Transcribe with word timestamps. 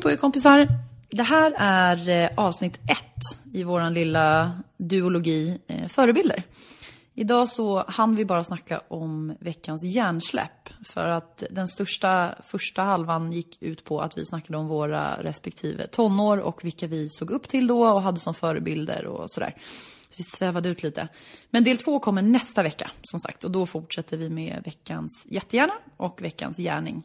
Hej 0.00 0.02
på 0.02 0.10
er 0.10 0.16
kompisar! 0.16 0.68
Det 1.10 1.22
här 1.22 1.54
är 1.58 2.08
eh, 2.08 2.30
avsnitt 2.36 2.76
ett 2.76 3.52
i 3.52 3.64
vår 3.64 3.90
lilla 3.90 4.52
duologi 4.76 5.58
eh, 5.66 5.88
förebilder. 5.88 6.42
Idag 7.14 7.48
så 7.48 7.84
hann 7.88 8.16
vi 8.16 8.24
bara 8.24 8.44
snacka 8.44 8.80
om 8.88 9.36
veckans 9.40 9.84
hjärnsläpp. 9.84 10.68
För 10.84 11.08
att 11.08 11.42
den 11.50 11.68
största 11.68 12.34
första 12.42 12.82
halvan 12.82 13.32
gick 13.32 13.62
ut 13.62 13.84
på 13.84 14.00
att 14.00 14.18
vi 14.18 14.26
snackade 14.26 14.58
om 14.58 14.68
våra 14.68 15.22
respektive 15.22 15.86
tonår 15.86 16.38
och 16.38 16.64
vilka 16.64 16.86
vi 16.86 17.08
såg 17.08 17.30
upp 17.30 17.48
till 17.48 17.66
då 17.66 17.86
och 17.86 18.02
hade 18.02 18.20
som 18.20 18.34
förebilder 18.34 19.06
och 19.06 19.30
sådär. 19.30 19.54
Vi 20.16 20.24
svävade 20.24 20.68
ut 20.68 20.82
lite. 20.82 21.08
Men 21.50 21.64
del 21.64 21.78
två 21.78 21.98
kommer 21.98 22.22
nästa 22.22 22.62
vecka 22.62 22.90
som 23.02 23.20
sagt 23.20 23.44
och 23.44 23.50
då 23.50 23.66
fortsätter 23.66 24.16
vi 24.16 24.30
med 24.30 24.62
veckans 24.64 25.26
jättegärna 25.30 25.72
och 25.96 26.22
veckans 26.22 26.56
gärning. 26.56 27.02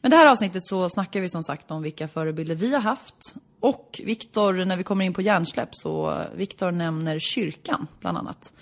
Men 0.00 0.10
det 0.10 0.16
här 0.16 0.26
avsnittet 0.26 0.66
så 0.66 0.88
snackar 0.90 1.20
vi 1.20 1.28
som 1.28 1.42
sagt 1.42 1.70
om 1.70 1.82
vilka 1.82 2.08
förebilder 2.08 2.54
vi 2.54 2.74
har 2.74 2.80
haft. 2.80 3.34
Och 3.60 4.00
Viktor, 4.04 4.64
när 4.64 4.76
vi 4.76 4.82
kommer 4.82 5.04
in 5.04 5.14
på 5.14 5.22
hjärnsläpp 5.22 5.68
så 5.72 6.24
Viktor 6.34 6.70
nämner 6.70 7.18
kyrkan 7.18 7.86
bland 8.00 8.18
annat. 8.18 8.52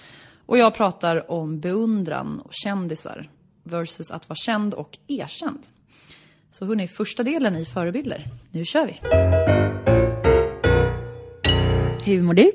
Och 0.46 0.58
jag 0.58 0.74
pratar 0.74 1.30
om 1.30 1.60
beundran 1.60 2.40
och 2.40 2.52
kändisar 2.52 3.30
versus 3.62 4.10
att 4.10 4.28
vara 4.28 4.36
känd 4.36 4.74
och 4.74 4.98
erkänd. 5.08 5.62
Så 6.52 6.64
hörni, 6.64 6.88
första 6.88 7.22
delen 7.22 7.56
i 7.56 7.64
förebilder. 7.64 8.26
Nu 8.50 8.64
kör 8.64 8.86
vi! 8.86 8.98
Hur 12.04 12.22
mår 12.22 12.34
du? 12.34 12.52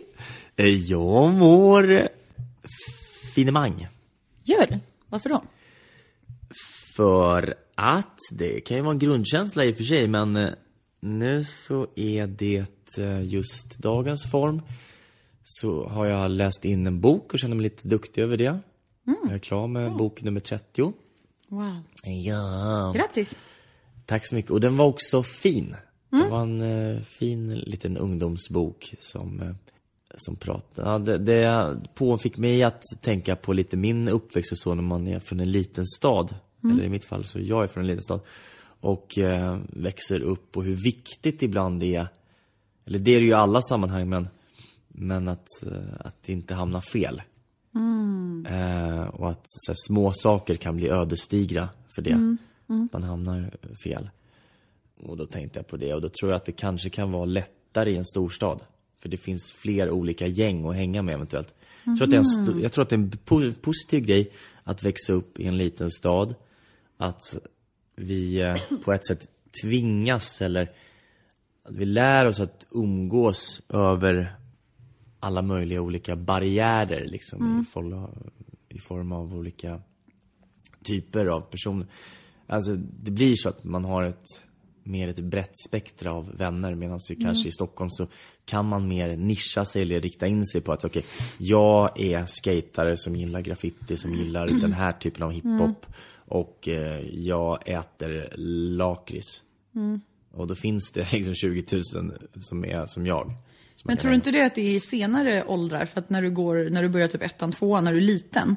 Eh, 0.57 0.66
Jag 0.66 1.34
mår 1.34 2.07
finemang. 3.35 3.88
Gör 4.44 4.68
du? 4.68 4.79
Varför 5.09 5.29
då? 5.29 5.44
För 6.95 7.56
att, 7.75 8.18
det 8.31 8.59
kan 8.62 8.78
ju 8.78 8.84
vara 8.84 8.94
en 8.94 9.00
grundkänsla 9.00 9.66
i 9.66 9.72
och 9.73 9.78
för 9.78 9.84
sig, 9.84 10.07
men 10.07 10.35
eh, 10.35 10.50
nu 11.00 11.44
så 11.44 11.88
är 11.95 12.28
det 12.28 12.66
eh, 12.97 13.23
just 13.23 13.79
dagens 13.79 14.31
form. 14.31 14.62
Så 15.44 15.88
har 15.88 16.06
jag 16.06 16.31
läst 16.31 16.66
in 16.66 16.88
en 16.88 17.01
bok 17.01 17.34
och 17.34 17.39
känner 17.39 17.56
mig 17.56 17.63
lite 17.63 17.88
duktig 17.88 18.22
över 18.22 18.38
det. 18.38 18.59
Jag 19.24 19.31
är 19.34 19.39
klar 19.39 19.68
med 19.68 19.94
bok 19.95 20.22
nummer 20.22 20.39
30. 20.39 20.94
Wow. 21.50 21.81
Ja, 22.03 22.91
Grattis! 22.95 23.35
tack 24.06 24.25
så 24.28 24.35
mycket. 24.35 24.51
Och 24.51 24.62
den 24.62 24.78
var 24.78 24.85
också 24.85 25.24
fin. 25.24 25.75
Det 26.09 26.29
var 26.29 26.41
en 26.41 27.01
fin 27.03 27.53
liten 27.56 27.97
ungdomsbok 27.97 28.95
som, 29.00 29.56
som 30.18 30.36
pratade. 30.36 30.90
Ja, 30.90 31.00
det, 31.00 31.18
det 31.18 31.78
på 31.96 32.18
fick 32.18 32.38
mig 32.38 32.64
att 32.64 32.84
tänka 33.02 33.36
på 33.36 33.54
lite 33.54 33.78
min 33.78 34.08
uppväxt 34.08 34.52
och 34.52 34.58
så 34.58 34.76
när 34.76 34.84
man 34.84 35.08
är 35.08 35.20
från 35.20 35.40
en 35.40 35.52
liten 35.52 35.86
stad. 35.86 36.36
Eller 36.64 36.84
i 36.84 36.90
mitt 36.90 37.06
fall 37.06 37.26
så 37.26 37.40
jag 37.40 37.64
är 37.64 37.68
från 37.68 37.84
en 37.84 37.88
liten 37.88 38.04
stad. 38.04 38.20
Och 38.80 39.18
eh, 39.18 39.60
växer 39.70 40.22
upp 40.22 40.58
och 40.58 40.64
hur 40.64 40.84
viktigt 40.84 41.44
ibland 41.44 41.80
det 41.80 41.96
är. 41.96 42.08
Eller 42.86 43.00
det 43.00 43.12
är 43.12 43.20
det 43.20 43.26
ju 43.26 43.32
i 43.32 43.34
alla 43.34 43.62
sammanhang 43.62 44.10
men, 44.10 44.28
men 44.88 45.28
att, 45.28 45.48
eh, 45.66 45.94
att 46.00 46.30
inte 46.30 46.54
hamna 46.54 46.82
fel. 46.82 47.22
Eh, 48.50 49.08
och 49.08 49.30
att 49.30 49.42
så 49.44 49.72
här, 49.72 49.78
små 49.88 50.12
saker 50.14 50.56
kan 50.56 50.76
bli 50.76 50.90
ödesdigra 50.90 51.70
för 51.96 52.02
det. 52.02 52.38
Man 52.92 53.04
hamnar 53.04 53.52
fel. 53.84 54.10
Och 55.00 55.18
då 55.18 55.26
tänkte 55.26 55.60
jag 55.60 55.68
på 55.68 55.78
det 55.78 55.94
och 55.94 56.02
då 56.02 56.10
tror 56.10 56.32
jag 56.32 56.38
att 56.38 56.46
det 56.46 56.52
kanske 56.52 56.90
kan 56.90 57.12
vara 57.12 57.26
lättare 57.26 57.92
i 57.92 57.98
en 57.98 58.06
storstad. 58.06 58.64
För 59.07 59.12
det 59.12 59.18
finns 59.18 59.53
fler 59.53 59.90
olika 59.90 60.28
gäng 60.28 60.66
att 60.66 60.75
hänga 60.75 61.01
med 61.01 61.13
eventuellt. 61.16 61.53
Jag, 61.84 61.97
tror 61.97 62.03
att 62.07 62.12
det 62.12 62.16
är 62.16 62.19
en, 62.19 62.47
sto- 62.47 62.62
jag 62.62 62.72
tror 62.72 62.81
att 62.81 62.90
det 62.90 62.95
är 62.95 63.00
en 63.00 63.12
po- 63.12 63.53
positiv 63.62 64.06
grej 64.06 64.31
att 64.63 64.84
växa 64.84 65.13
upp 65.13 65.40
i 65.40 65.47
en 65.47 65.57
liten 65.57 65.91
stad. 65.91 66.35
Att 66.97 67.38
vi 67.95 68.41
eh, 68.41 68.53
på 68.84 68.94
ett 68.94 69.07
sätt 69.07 69.28
tvingas 69.62 70.41
eller 70.41 70.72
att 71.63 71.75
vi 71.75 71.85
lär 71.85 72.25
oss 72.25 72.40
att 72.40 72.68
umgås 72.72 73.62
över 73.69 74.35
alla 75.19 75.41
möjliga 75.41 75.81
olika 75.81 76.16
barriärer 76.16 77.06
liksom 77.06 77.62
i, 77.62 77.66
form 77.66 77.94
av, 77.94 78.29
i 78.69 78.79
form 78.79 79.12
av 79.12 79.34
olika 79.35 79.81
typer 80.84 81.25
av 81.25 81.41
personer. 81.41 81.88
Alltså 82.47 82.75
det 82.75 83.12
blir 83.12 83.34
så 83.35 83.50
att 83.50 83.63
man 83.63 83.85
har 83.85 84.03
ett 84.03 84.44
mer 84.88 85.08
ett 85.08 85.20
brett 85.20 85.58
spektra 85.70 86.12
av 86.12 86.38
vänner 86.38 86.75
medan 86.75 87.00
det 87.09 87.16
kanske 87.16 87.50
i 87.50 87.52
Stockholm 87.52 87.90
så 87.90 88.08
kan 88.46 88.66
man 88.66 88.88
mer 88.88 89.18
nischa 89.18 89.66
sig 89.66 89.81
eller 89.81 90.02
rikta 90.02 90.28
in 90.28 90.46
sig 90.46 90.62
på 90.62 90.74
att 90.74 90.86
okej, 90.86 91.06
jag 91.38 92.00
är 92.00 92.25
skatare 92.25 92.98
som 92.98 93.16
gillar 93.16 93.42
graffiti, 93.42 93.98
som 93.98 94.14
gillar 94.14 94.48
den 94.48 94.74
här 94.74 94.92
typen 94.92 95.24
av 95.24 95.31
hiphop 95.31 95.86
och 96.28 96.68
eh, 96.68 97.02
jag 97.14 97.68
äter 97.68 98.38
lakrits. 98.78 99.44
Och 100.31 100.48
då 100.48 100.56
finns 100.56 100.92
det 100.92 101.12
liksom 101.13 101.34
20 101.34 101.63
000 101.72 101.84
som 102.39 102.66
är 102.66 102.86
som 102.86 103.06
jag. 103.06 103.34
Men 103.84 103.98
tror 103.98 104.10
du 104.10 104.16
inte 104.16 104.31
det 104.31 104.45
att 104.45 104.56
det 104.56 104.62
är 104.62 104.75
i 104.75 104.80
senare 104.80 105.44
åldrar? 105.48 105.86
För 105.86 106.00
att 106.00 106.10
när 106.10 106.22
du, 106.22 106.30
går, 106.30 106.69
när 106.69 106.84
du 106.84 106.89
börjar 106.89 107.07
typ 107.07 107.24
ettan, 107.24 107.51
tvåan, 107.51 107.84
när 107.84 107.92
du 107.92 107.98
är 107.98 108.01
liten. 108.01 108.56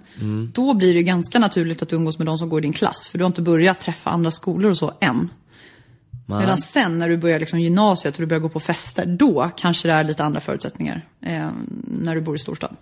Då 0.53 0.75
blir 0.75 0.95
det 0.95 1.03
ganska 1.03 1.39
naturligt 1.39 1.83
att 1.83 1.89
du 1.89 1.97
umgås 1.97 2.19
med 2.19 2.27
de 2.27 2.39
som 2.39 2.49
går 2.49 2.61
i 2.61 2.63
din 2.63 2.73
klass. 2.73 3.09
För 3.11 3.19
du 3.19 3.25
har 3.25 3.27
inte 3.27 3.43
börjat 3.43 3.81
träffa 3.81 4.11
andra 4.11 4.31
skolor 4.31 4.71
och 4.71 4.79
så 4.79 4.93
än. 5.01 5.29
Medan 6.39 6.59
sen 6.59 6.99
när 6.99 7.09
du 7.09 7.17
börjar 7.17 7.39
liksom 7.39 7.61
gymnasiet 7.61 8.15
och 8.15 8.21
du 8.21 8.27
börjar 8.27 8.41
gå 8.41 8.49
på 8.49 8.61
fester. 8.61 9.07
Då 9.07 9.51
kanske 9.57 9.89
det 9.89 9.95
är 9.95 10.05
lite 10.05 10.25
andra 10.25 10.41
förutsättningar. 10.41 11.03
Eh, 11.21 11.49
när 11.85 12.15
du 12.15 12.21
bor 12.21 12.37
i 12.37 12.39
storstad. 12.39 12.77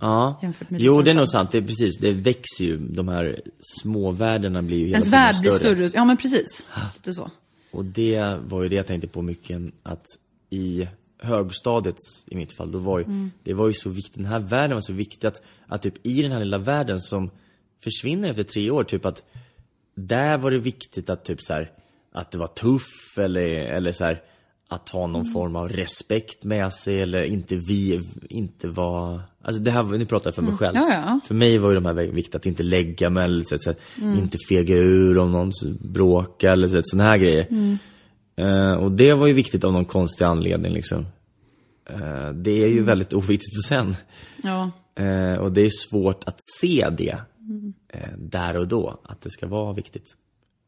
Ja, 0.00 0.40
jo 0.68 1.02
det 1.02 1.10
är 1.10 1.14
nog 1.14 1.28
sant. 1.28 1.50
Det 1.52 1.58
är 1.58 1.62
precis, 1.62 1.98
det 1.98 2.12
växer 2.12 2.64
ju. 2.64 2.76
De 2.78 3.08
här 3.08 3.40
småvärldarna 3.60 4.62
blir 4.62 4.78
ju 4.78 4.86
hela 4.86 4.98
Ens 4.98 5.12
värld 5.12 5.34
blir 5.40 5.50
större. 5.50 5.90
Ja 5.94 6.04
men 6.04 6.16
precis. 6.16 6.66
Lite 6.94 7.14
så. 7.14 7.30
Och 7.70 7.84
det 7.84 8.38
var 8.46 8.62
ju 8.62 8.68
det 8.68 8.76
jag 8.76 8.86
tänkte 8.86 9.08
på 9.08 9.22
mycket, 9.22 9.60
att 9.82 10.06
i 10.50 10.88
högstadiet 11.22 11.96
i 12.26 12.36
mitt 12.36 12.52
fall, 12.52 12.72
då 12.72 12.78
var 12.78 12.98
ju, 12.98 13.04
Mm. 13.04 13.30
det 13.42 13.54
var 13.54 13.66
ju 13.66 13.72
så 13.72 13.90
viktigt, 13.90 14.14
den 14.14 14.26
här 14.26 14.38
världen 14.38 14.74
var 14.76 14.80
så 14.80 14.92
viktig 14.92 15.28
att, 15.28 15.42
att 15.66 15.82
typ 15.82 16.06
i 16.06 16.22
den 16.22 16.32
här 16.32 16.38
lilla 16.38 16.58
världen 16.58 17.00
som 17.00 17.30
försvinner 17.84 18.30
efter 18.30 18.42
tre 18.42 18.70
år, 18.70 18.84
typ 18.84 19.04
att 19.06 19.22
där 19.94 20.38
var 20.38 20.50
det 20.50 20.58
viktigt 20.58 21.10
att 21.10 21.24
typ 21.24 21.42
så 21.42 21.52
här, 21.52 21.70
att 22.14 22.30
det 22.30 22.38
var 22.38 22.46
tuff 22.46 23.18
eller, 23.18 23.46
eller 23.46 23.92
så 23.92 24.04
här, 24.04 24.22
att 24.68 24.88
ha 24.88 25.06
någon 25.06 25.24
form 25.24 25.56
av 25.56 25.68
respekt 25.68 26.44
med 26.44 26.72
sig 26.72 27.00
eller 27.00 27.22
inte 27.22 27.56
vi, 27.56 28.00
inte 28.28 28.68
vara... 28.68 29.22
Alltså 29.42 29.62
det 29.62 29.70
här, 29.70 29.82
nu 29.82 30.06
pratar 30.06 30.26
jag 30.26 30.34
för 30.34 30.42
mig 30.42 30.56
själv. 30.56 30.74
Ja, 30.76 30.88
ja. 30.92 31.20
För 31.26 31.34
mig 31.34 31.58
var 31.58 31.70
ju 31.70 31.74
de 31.74 31.86
här 31.86 31.94
viktigt 31.94 32.34
att 32.34 32.46
inte 32.46 32.62
lägga 32.62 33.10
mig 33.10 33.24
eller 33.24 33.44
så, 33.44 33.56
så, 33.58 33.70
att 33.70 33.78
inte 33.98 34.38
fega 34.48 34.74
ur 34.74 35.18
om 35.18 35.32
någon 35.32 35.50
bråkar 35.80 36.52
eller 36.52 36.68
så, 36.68 36.80
såna 36.82 37.04
här 37.04 37.16
grejer. 37.18 37.78
Eh, 38.36 38.74
och 38.84 38.92
det 38.92 39.14
var 39.14 39.26
ju 39.26 39.32
viktigt 39.32 39.64
av 39.64 39.72
någon 39.72 39.84
konstig 39.84 40.24
anledning 40.24 40.72
liksom. 40.72 41.06
Eh, 41.90 42.32
det 42.32 42.62
är 42.64 42.68
ju 42.68 42.84
väldigt 42.84 43.12
oviktigt 43.12 43.64
sen. 43.68 43.94
Ja. 44.42 44.70
Eh, 45.04 45.38
och 45.38 45.52
det 45.52 45.60
är 45.60 45.70
svårt 45.70 46.24
att 46.24 46.36
se 46.58 46.88
det 46.98 47.18
eh, 47.92 48.12
där 48.18 48.56
och 48.56 48.68
då, 48.68 49.00
att 49.04 49.20
det 49.20 49.30
ska 49.30 49.46
vara 49.46 49.72
viktigt. 49.72 50.16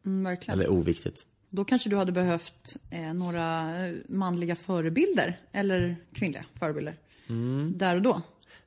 Mm. 0.07 0.37
Eller 0.49 0.69
oviktigt. 0.69 1.27
Då 1.51 1.65
kanske 1.65 1.91
du 1.91 1.97
hade 1.97 2.13
behövt 2.13 2.77
eh, 2.91 3.15
några 3.15 3.77
eh, 3.87 3.95
manliga 4.09 4.57
förebilder, 4.57 5.39
eller 5.53 5.97
kvinnliga 6.13 6.45
förebilder. 6.59 6.95
Där 7.75 7.97
och 7.97 8.03
då. 8.03 8.23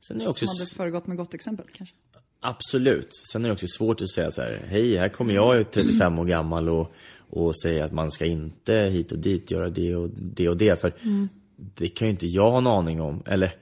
Sen 0.08 0.22
är 0.22 0.28
också 0.28 0.46
Som 0.48 0.60
hade 0.60 0.76
föregått 0.76 1.08
med 1.08 1.18
gott 1.18 1.34
exempel 1.34 1.66
kanske. 1.74 1.96
Absolut. 2.42 3.10
Sen 3.32 3.46
är 3.46 3.50
det 3.50 3.54
också 3.54 3.68
svårt 3.68 4.02
att 4.02 4.10
säga 4.10 4.32
så 4.32 4.42
här, 4.42 4.66
hej, 4.70 4.98
här 4.98 5.10
kommer 5.10 5.34
jag 5.34 5.72
35 5.72 6.20
år 6.20 6.26
gammal 6.26 6.70
och, 6.70 6.92
och 7.30 7.62
säga 7.62 7.86
att 7.86 7.92
man 7.92 8.12
ska 8.12 8.26
inte 8.26 8.74
hit 8.74 9.12
och 9.12 9.20
dit 9.20 9.52
göra 9.52 9.70
det 9.70 9.96
och 9.96 10.10
det 10.10 10.50
och 10.50 10.58
det. 10.58 10.82
För 10.82 10.94
det 11.56 11.90
kan 11.90 12.08
ju 12.08 12.12
inte 12.12 12.28
jag 12.28 12.52
ha 12.52 12.58
en 12.58 12.68
aning 12.68 13.02
om. 13.02 13.24
Eller, 13.26 13.56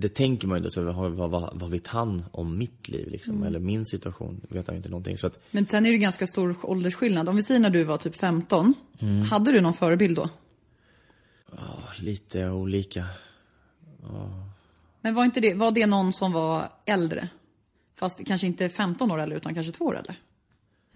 det 0.00 0.08
tänker 0.08 0.48
man 0.48 0.56
ju 0.56 0.58
inte, 0.58 0.70
så 0.70 0.84
vad, 0.84 1.30
vad, 1.30 1.58
vad, 1.60 1.70
vet 1.70 1.86
han 1.86 2.24
om 2.32 2.58
mitt 2.58 2.88
liv 2.88 3.08
liksom? 3.08 3.42
Eller 3.42 3.58
min 3.58 3.84
situation? 3.84 4.40
Vet 4.48 4.66
han 4.66 4.76
inte 4.76 4.88
någonting. 4.88 5.18
Så 5.18 5.26
att, 5.26 5.38
Men 5.50 5.66
sen 5.66 5.86
är 5.86 5.90
det 5.90 5.98
ganska 5.98 6.26
stor 6.26 6.56
åldersskillnad. 6.62 7.28
Om 7.28 7.36
vi 7.36 7.42
säger 7.42 7.60
när 7.60 7.70
du 7.70 7.84
var 7.84 7.96
typ 7.96 8.16
15. 8.16 8.74
Hade 9.30 9.52
du 9.52 9.60
någon 9.60 9.74
förebild 9.74 10.16
då? 10.16 10.28
ja, 11.56 11.82
lite 12.00 12.48
olika. 12.48 13.06
Men 15.00 15.14
var 15.14 15.24
inte 15.24 15.40
det, 15.40 15.54
var 15.54 15.72
det 15.72 15.86
någon 15.86 16.12
som 16.12 16.32
var 16.32 16.64
äldre? 16.86 17.28
Fast 17.94 18.26
kanske 18.26 18.46
inte 18.46 18.68
15 18.68 19.10
år 19.10 19.18
äldre 19.18 19.36
utan 19.36 19.54
kanske 19.54 19.72
två 19.72 19.84
år 19.84 19.96
äldre? 19.96 20.16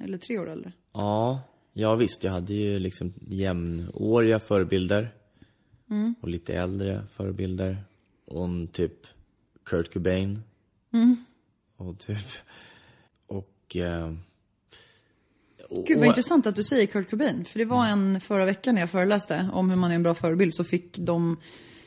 Eller 0.01 0.19
tre 0.19 0.39
år 0.39 0.51
äldre? 0.51 0.73
Ja, 0.93 1.41
ja 1.73 1.95
visst. 1.95 2.25
Jag 2.25 2.33
hade 2.33 2.55
ju 2.55 2.79
liksom 2.79 3.13
jämnåriga 3.29 4.39
förebilder. 4.39 5.15
Och 6.21 6.29
lite 6.29 6.55
äldre 6.55 7.07
förebilder. 7.13 7.85
En 8.35 8.69
typ 8.69 9.07
Kurt 9.65 9.93
Cobain. 9.93 10.43
Och 11.77 11.99
typ... 11.99 12.19
Och... 13.27 13.77
Eh, 13.77 14.13
och, 15.69 15.87
Gud 15.87 15.97
vad 15.99 16.07
och- 16.07 16.07
intressant 16.07 16.47
att 16.47 16.57
du 16.57 16.65
säger 16.65 16.87
Kurt 16.87 17.11
Cobain. 17.11 17.45
För 17.45 17.59
det 17.59 17.65
var 17.65 17.87
en 17.87 18.21
förra 18.21 18.45
veckan 18.45 18.75
när 18.75 18.83
jag 18.83 18.91
föreläste 18.91 19.49
om 19.53 19.71
hur 19.71 19.77
man 19.77 19.91
är 19.91 19.95
en 19.95 20.03
bra 20.03 20.15
förebild 20.15 20.55
så 20.55 20.65
fick 20.65 20.99
de 20.99 21.37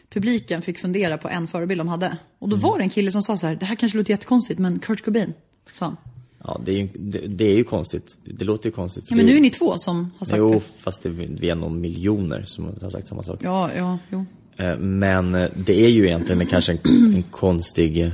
publiken 0.10 0.62
fick 0.62 0.78
fundera 0.80 1.18
på 1.18 1.30
en 1.30 1.48
förebild 1.48 1.80
de 1.80 1.88
hade. 1.88 2.18
Och 2.40 2.50
då 2.50 2.56
var 2.56 2.78
det 2.78 2.84
en 2.84 2.90
kille 2.90 3.12
som 3.12 3.22
sa 3.22 3.38
så 3.38 3.48
här, 3.48 3.56
det 3.56 3.66
här 3.66 3.76
kanske 3.76 3.98
låter 3.98 4.12
jättekonstigt 4.12 4.60
men 4.60 4.80
Kurt 4.80 5.06
Cobain, 5.06 5.34
sa 5.72 5.86
han. 5.86 5.98
Ja, 6.40 6.62
det 6.66 6.72
är, 6.72 6.76
ju, 6.76 6.90
det, 6.94 7.28
det 7.28 7.46
är 7.46 7.56
ju 7.56 7.64
konstigt. 7.64 8.18
Det 8.24 8.46
låter 8.46 8.66
ju 8.66 8.72
konstigt. 8.72 9.06
Ja, 9.10 9.16
men 9.16 9.26
nu 9.26 9.38
är 9.38 9.42
ni 9.42 9.50
två 9.50 9.78
som 9.78 10.12
har 10.18 10.26
sagt 10.26 10.38
Jo, 10.38 10.54
det. 10.54 10.60
fast 10.60 11.04
det, 11.04 11.10
vi 11.10 11.50
är 11.50 11.56
nog 11.56 11.72
miljoner 11.72 12.44
som 12.44 12.66
har 12.82 12.90
sagt 12.90 13.08
samma 13.08 13.24
sak. 13.24 13.40
Ja, 13.44 13.70
ja, 13.76 13.98
jo. 14.10 14.26
Eh, 14.56 14.78
Men 14.78 15.36
eh, 15.36 15.50
det 15.66 15.86
är 15.86 15.90
ju 15.90 16.06
egentligen 16.08 16.46
kanske 16.46 16.72
en, 16.72 16.80
en 17.16 17.24
konstig 17.24 17.98
eh, 18.06 18.12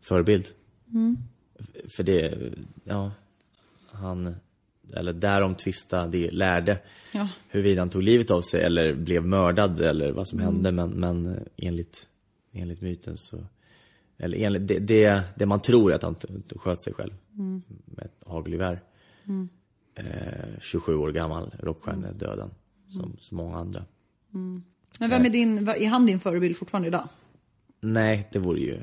förebild. 0.00 0.44
F- 1.60 1.92
För 1.96 2.02
det, 2.02 2.38
ja, 2.84 3.12
han, 3.92 4.34
eller 4.94 5.12
därom 5.12 5.54
tvista 5.54 6.06
det 6.06 6.30
lärde. 6.30 6.78
Ja. 7.14 7.28
Huruvida 7.48 7.80
han 7.80 7.90
tog 7.90 8.02
livet 8.02 8.30
av 8.30 8.40
sig 8.40 8.62
eller 8.62 8.94
blev 8.94 9.26
mördad 9.26 9.80
eller 9.80 10.12
vad 10.12 10.28
som 10.28 10.38
hände. 10.38 10.72
Men, 10.72 10.90
men 10.90 11.38
enligt, 11.56 12.08
enligt 12.52 12.80
myten 12.80 13.16
så, 13.16 13.38
eller 14.18 14.38
enligt 14.38 14.68
det, 14.68 14.78
det, 14.78 15.22
det 15.36 15.46
man 15.46 15.60
tror 15.60 15.90
är 15.92 15.94
att 15.96 16.02
han 16.02 16.16
sköt 16.56 16.80
sig 16.82 16.92
själv 16.94 17.12
med 17.84 18.04
ett 18.04 18.24
hagelgevär. 18.26 18.80
Eh, 19.94 20.58
27 20.60 20.94
år 20.94 21.12
gammal, 21.12 21.54
rockstjärnedöden, 21.60 22.50
som 22.90 23.16
så 23.20 23.34
många 23.34 23.56
andra. 23.56 23.84
Men 24.98 25.10
vem 25.10 25.24
är 25.24 25.30
din, 25.30 25.68
är 25.68 25.88
han 25.88 26.06
din 26.06 26.20
förebild 26.20 26.56
fortfarande 26.56 26.88
idag? 26.88 27.08
Nej, 27.80 28.28
det 28.32 28.38
vore 28.38 28.60
ju 28.60 28.78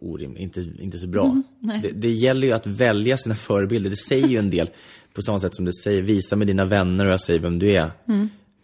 orimligt. 0.00 0.40
Inte, 0.42 0.60
inte 0.82 0.98
så 0.98 1.06
bra. 1.08 1.42
det, 1.82 1.90
det 1.90 2.10
gäller 2.10 2.46
ju 2.46 2.52
att 2.52 2.66
välja 2.66 3.16
sina 3.16 3.34
förebilder. 3.34 3.90
Det 3.90 3.96
säger 3.96 4.28
ju 4.28 4.38
en 4.38 4.50
del. 4.50 4.70
På 5.14 5.22
samma 5.22 5.38
sätt 5.38 5.54
som 5.54 5.64
det 5.64 5.72
säger, 5.74 6.02
visa 6.02 6.36
med 6.36 6.46
dina 6.46 6.64
vänner 6.64 7.06
och 7.06 7.12
jag 7.12 7.20
säger 7.20 7.40
vem 7.40 7.58
du 7.58 7.74
är. 7.76 7.90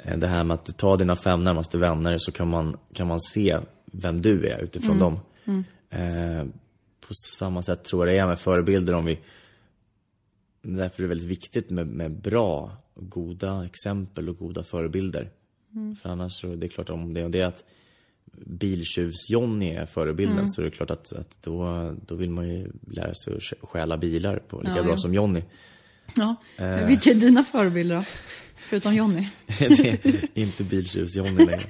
Eh, 0.05 0.17
Det 0.19 0.26
här 0.29 0.44
med 0.44 0.55
att 0.55 0.64
du 0.64 0.73
tar 0.73 0.96
dina 0.96 1.17
fem 1.17 1.44
närmaste 1.44 1.79
vänner 1.79 2.19
så 2.19 2.32
kan 2.32 2.49
man, 2.49 2.76
kan 2.93 3.06
man 3.06 3.20
se 3.20 3.58
vem 3.93 4.23
du 4.23 4.46
är 4.49 4.58
utifrån 4.62 4.99
dem. 4.99 5.20
Eh, 5.91 6.44
på 7.08 7.14
samma 7.14 7.62
sätt 7.62 7.84
tror 7.84 8.06
jag 8.08 8.17
det 8.17 8.20
är 8.23 8.26
med 8.26 8.38
förebilder 8.38 8.94
om 8.94 9.05
vi... 9.05 9.19
Därför 10.62 11.02
är 11.02 11.02
det 11.02 11.08
väldigt 11.08 11.29
viktigt 11.29 11.70
med, 11.70 11.87
med 11.87 12.20
bra, 12.20 12.76
goda 12.94 13.64
exempel 13.67 14.29
och 14.29 14.38
goda 14.38 14.62
förebilder. 14.64 15.31
För 16.03 16.09
annars 16.09 16.41
så, 16.41 16.55
det 16.55 16.67
är 16.67 16.69
klart 16.69 16.91
om 16.91 17.15
det, 17.15 17.29
det 17.29 17.41
är 17.41 17.47
att 17.47 17.65
biltjuvs-Johnny 18.47 19.75
är 19.75 19.87
förebilden 19.87 20.49
så 20.50 20.61
är 20.61 20.65
det 20.65 20.70
klart 20.70 20.91
att, 20.91 21.12
att 21.12 21.43
då, 21.43 21.94
då 22.06 22.15
vill 22.15 22.31
man 22.31 22.49
ju 22.49 22.73
lära 22.91 23.15
sig 23.15 23.35
att 23.35 23.41
stj- 23.41 23.67
stjäla 23.67 23.99
bilar 23.99 24.38
på 24.38 24.59
lika 24.61 24.76
Ja, 24.76 24.82
bra 24.82 24.93
jo. 24.93 24.99
som 24.99 25.15
Johnny. 25.15 25.43
Ja. 26.17 26.37
Men 26.59 26.88
Vilka 26.88 27.11
är 27.11 27.15
dina 27.15 27.43
förebilder 27.44 27.97
då? 27.97 28.05
Förutom 28.56 28.94
Johnny? 28.94 29.29
det 29.59 30.37
inte 30.37 30.65
biltjuvs-Johnny 30.65 31.47
längre. 31.47 31.61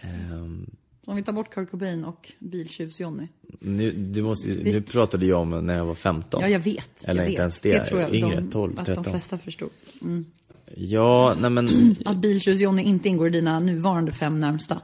Ehm, 0.00 0.70
Om 1.04 1.16
vi 1.16 1.22
tar 1.22 1.32
bort 1.32 1.50
Kurt 1.54 1.70
Cobain 1.70 2.04
och 2.04 2.32
biltjuvs-Johnny. 2.38 3.28
nu, 3.60 3.90
du 3.92 4.22
måste, 4.22 4.50
nu 4.50 4.82
pratade 4.82 5.26
jag 5.26 5.40
om 5.40 5.66
när 5.66 5.76
jag 5.76 5.86
var 5.86 5.94
15. 5.94 6.40
Ja, 6.42 6.48
jag 6.48 6.60
vet. 6.60 7.04
Eller 7.04 7.22
jag 7.22 7.30
inte 7.30 7.32
vet. 7.32 7.40
ens 7.40 7.60
det. 7.60 7.84
tror 7.84 8.00
jag 8.00 8.14
Yngre, 8.14 8.40
de, 8.40 8.50
12, 8.50 8.78
att 8.78 8.86
13. 8.86 9.04
de 9.04 9.10
flesta 9.10 9.38
förstod. 9.38 9.70
Ja, 10.76 11.36
nej 11.40 11.50
men 11.50 11.96
Att 12.04 12.16
biltjuvs-Johnny 12.16 12.82
inte 12.82 13.08
ingår 13.08 13.26
i 13.26 13.30
dina 13.30 13.58
nuvarande 13.58 14.12
fem 14.12 14.40
närmsta. 14.40 14.80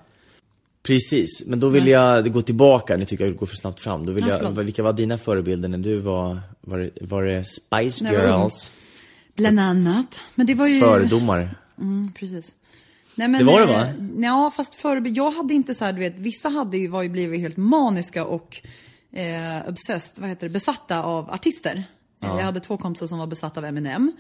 precis. 0.83 1.43
Men 1.47 1.61
då 1.61 1.69
vill 1.69 1.87
jag 1.89 2.33
gå 2.33 2.43
tillbaka, 2.43 2.97
nu 2.97 3.05
tycker 3.05 3.25
jag 3.25 3.35
det 3.35 3.39
går 3.39 3.47
för 3.47 3.57
snabbt 3.57 3.81
fram. 3.81 4.07
Då 4.07 4.13
vill 4.13 4.27
Ja, 4.27 4.43
jag, 4.43 4.51
vilka 4.51 4.83
var 4.83 4.93
dina 4.93 5.19
förebilder 5.19 5.69
när 5.69 5.79
du 5.79 6.01
var, 6.01 6.41
var, 6.61 6.79
det- 6.79 6.91
var 7.01 7.23
det 7.23 7.45
Spice. 7.45 8.05
Girls? 8.13 8.73
Bland 9.37 9.61
annat. 9.61 10.21
Men 10.35 10.47
det 10.47 10.55
var 10.55 10.67
ju... 10.67 10.81
Fördomar? 10.81 11.55
Mm, 11.81 12.13
precis. 12.19 12.55
Nej, 13.15 13.29
men, 13.29 13.39
Det 13.39 13.53
var 13.53 13.61
det, 13.67 13.73
eh, 13.73 13.79
va? 13.81 13.87
Ja, 14.19 14.53
fast 14.57 14.75
förebild. 14.75 15.17
Jag 15.17 15.31
hade 15.31 15.55
inte 15.55 15.75
så 15.75 15.85
här, 15.85 15.93
du 15.93 15.99
vet, 16.01 16.19
vissa 16.19 16.49
hade 16.49 16.79
ju, 16.79 16.89
var 16.89 17.03
ju 17.03 17.09
blivit 17.09 17.41
helt 17.41 17.57
maniska 17.57 18.25
och 18.25 18.57
eh, 19.13 19.69
obsessed, 19.69 20.21
vad 20.21 20.29
heter 20.29 20.47
det, 20.47 20.53
besatta 20.53 21.03
av 21.03 21.31
artister. 21.31 21.85
Eh, 22.25 22.37
Jag 22.39 22.45
hade 22.45 22.61
två 22.61 22.77
kompisar 22.77 23.07
som 23.07 23.19
var 23.19 23.27
besatta 23.27 23.61
av 23.61 23.67
Eminem. 23.67 24.13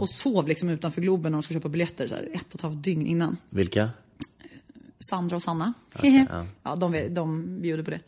Och 0.00 0.08
sov 0.10 0.48
liksom 0.48 0.68
utanför 0.68 1.00
Globen 1.00 1.32
när 1.32 1.36
de 1.38 1.42
skulle 1.42 1.60
köpa 1.60 1.68
biljetter 1.68 2.08
så 2.08 2.14
här, 2.14 2.28
ett 2.32 2.48
och 2.48 2.54
ett 2.54 2.62
halvt 2.62 2.82
dygn 2.84 3.06
innan. 3.06 3.36
Vilka? 3.50 3.90
Sandra 5.10 5.36
och 5.36 5.42
Sanna. 5.42 5.72
ja. 6.02 6.26
ja, 6.62 6.76
de, 6.76 7.08
de 7.14 7.60
bjuder 7.60 7.82
på 7.84 7.90
det. 7.90 8.00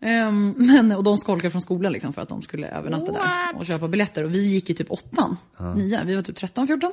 Ehm, 0.00 0.54
men, 0.56 0.92
och 0.92 1.02
de 1.04 1.18
skolkade 1.18 1.50
från 1.50 1.62
skolan 1.62 1.92
liksom 1.92 2.12
för 2.12 2.22
att 2.22 2.28
de 2.28 2.42
skulle 2.42 2.68
övernatta 2.68 3.12
där 3.12 3.56
och 3.56 3.66
köpa 3.66 3.88
biljetter. 3.88 4.24
Och 4.24 4.34
vi 4.34 4.46
gick 4.46 4.70
i 4.70 4.74
typ 4.74 4.90
åttan, 4.90 5.36
nian, 5.76 6.06
vi 6.06 6.14
var 6.14 6.22
typ 6.22 6.36
13, 6.36 6.66
14. 6.66 6.92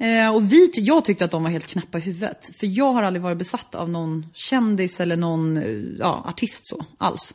Eh, 0.00 0.34
och 0.34 0.52
vi, 0.52 0.70
jag 0.74 1.04
tyckte 1.04 1.24
att 1.24 1.30
de 1.30 1.42
var 1.42 1.50
helt 1.50 1.66
knäppa 1.66 1.98
i 1.98 2.00
huvudet. 2.00 2.50
För 2.56 2.66
jag 2.66 2.92
har 2.92 3.02
aldrig 3.02 3.22
varit 3.22 3.38
besatt 3.38 3.74
av 3.74 3.88
någon 3.88 4.26
kändis 4.34 5.00
eller 5.00 5.16
någon 5.16 5.56
eh, 5.56 5.64
ja, 5.98 6.24
artist 6.28 6.66
så, 6.66 6.84
alls. 6.98 7.34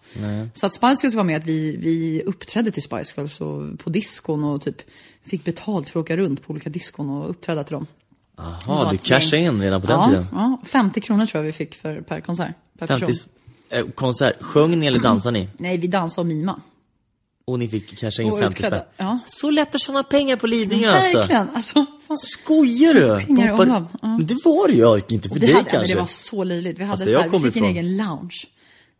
Så 0.54 0.66
att 0.66 0.74
Spice 0.74 0.98
Girls 1.02 1.16
var 1.16 1.24
med 1.24 1.38
att 1.38 1.46
vi, 1.46 1.76
vi 1.76 2.24
uppträdde 2.26 2.72
till 2.72 2.84
Spice 2.84 3.14
Girls 3.18 3.42
och, 3.42 3.80
på 3.80 3.90
diskon 3.90 4.44
och 4.44 4.62
typ 4.62 4.76
fick 5.26 5.44
betalt 5.44 5.90
för 5.90 6.00
att 6.00 6.04
åka 6.04 6.18
runt 6.18 6.44
på 6.48 6.52
olika 6.52 6.70
diskon 6.70 7.10
och 7.10 7.30
uppträda 7.30 7.64
till 7.64 7.74
dem. 7.74 7.88
Jaha, 8.38 8.92
du 8.92 8.98
cashade 8.98 9.42
in 9.42 9.62
redan 9.62 9.82
på 9.82 9.88
den 9.88 10.00
ja, 10.00 10.08
tiden? 10.08 10.26
Ja, 10.32 10.60
50 10.66 11.02
kronor 11.02 11.26
tror 11.26 11.40
jag 11.40 11.46
vi 11.46 11.52
fick 11.52 11.76
för, 11.76 12.02
per 12.02 12.22
konsert. 12.22 12.56
Per 12.80 12.88
50 12.88 13.06
person. 13.06 13.30
eh, 13.70 13.86
konsert. 13.86 14.36
Sjöng 14.42 14.80
ni 14.80 14.86
eller 14.86 15.00
dansade 15.04 15.40
ni? 15.40 15.50
Nej, 15.58 15.78
vi 15.78 15.88
dansade 15.88 16.22
och 16.22 16.28
mima. 16.28 16.62
Och 17.48 17.60
ni 17.60 17.68
fick 17.70 17.98
casha 17.98 18.24
in 18.24 18.32
Och 18.32 18.40
50 18.40 18.54
utklädda, 18.54 18.78
spänn? 18.80 18.90
ja. 18.98 19.20
Så 19.26 19.50
lätt 19.50 19.76
att 19.76 19.82
tjäna 19.82 20.04
pengar 20.04 20.36
på 20.36 20.48
Lidingö 20.48 20.92
alltså? 20.92 21.18
Verkligen! 21.18 21.50
Alltså, 21.50 21.86
fan. 22.08 22.18
Skojar 22.18 22.94
du? 22.94 23.26
Pengar 23.26 23.52
omlopp, 23.54 23.84
ja. 24.02 24.08
Men 24.08 24.26
det 24.26 24.38
var 24.46 24.68
det 24.68 24.74
ju, 24.74 25.02
inte 25.16 25.30
för 25.30 25.36
Och 25.36 25.40
dig 25.40 25.54
hade, 25.54 25.60
ja, 25.60 25.64
men 25.64 25.72
kanske. 25.80 25.94
det 25.94 26.00
var 26.00 26.08
så 26.08 26.44
löjligt. 26.44 26.80
Vi, 26.80 26.84
hade 26.84 27.06
där 27.06 27.14
så 27.14 27.20
här, 27.20 27.30
vi 27.30 27.38
fick 27.38 27.46
en 27.46 27.50
ifrån. 27.64 27.70
egen 27.70 27.98
lounge. 27.98 28.36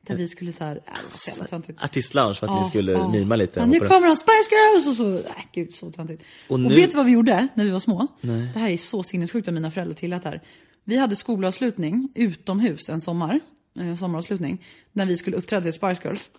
Där 0.08 0.16
vi 0.16 0.28
skulle 0.28 0.52
så 0.52 0.64
här, 0.64 0.74
det 0.76 0.82
var 0.92 1.10
så 1.12 1.30
jävla 1.32 1.46
töntigt. 1.48 1.82
Artistlounge 1.82 2.34
för 2.34 2.48
att 2.48 2.54
ni 2.54 2.60
Ja, 2.60 2.70
skulle 2.70 2.92
ja. 2.92 3.10
mima 3.12 3.36
lite. 3.36 3.60
Ja, 3.60 3.66
nu 3.66 3.80
kommer 3.80 4.08
de 4.08 4.16
Spice 4.16 4.50
Girls 4.52 4.88
och 4.88 4.94
så, 4.96 5.04
nej 5.10 5.48
gud 5.54 5.76
så 5.76 5.92
töntigt. 5.92 6.24
Och 6.48 6.54
Och, 6.54 6.60
nu- 6.60 6.76
vet 6.76 6.92
du 6.92 6.98
vad 6.98 7.06
vi 7.06 7.12
gjorde 7.12 7.48
när 7.54 7.64
vi 7.66 7.70
var 7.70 7.80
små? 7.80 8.08
Det 8.54 8.60
här 8.60 8.70
är 8.70 8.78
så 8.78 9.04
sinnessjukt 9.04 9.48
att 9.48 9.54
mina 9.54 9.72
föräldrar 9.72 9.96
tillät 9.96 10.24
det 10.24 10.30
här. 10.30 10.42
Vi 10.84 10.98
hade 10.98 11.16
skolavslutning 11.16 12.10
utomhus 12.16 12.90
en 12.90 13.02
sommar, 13.02 13.40
eh, 13.80 13.96
sommaravslutning, 13.96 14.64
när 14.92 15.06
vi 15.06 15.18
skulle 15.18 15.38
uppträda 15.38 15.62
till 15.64 15.74
Spice 15.74 16.02
Girls. 16.04 16.30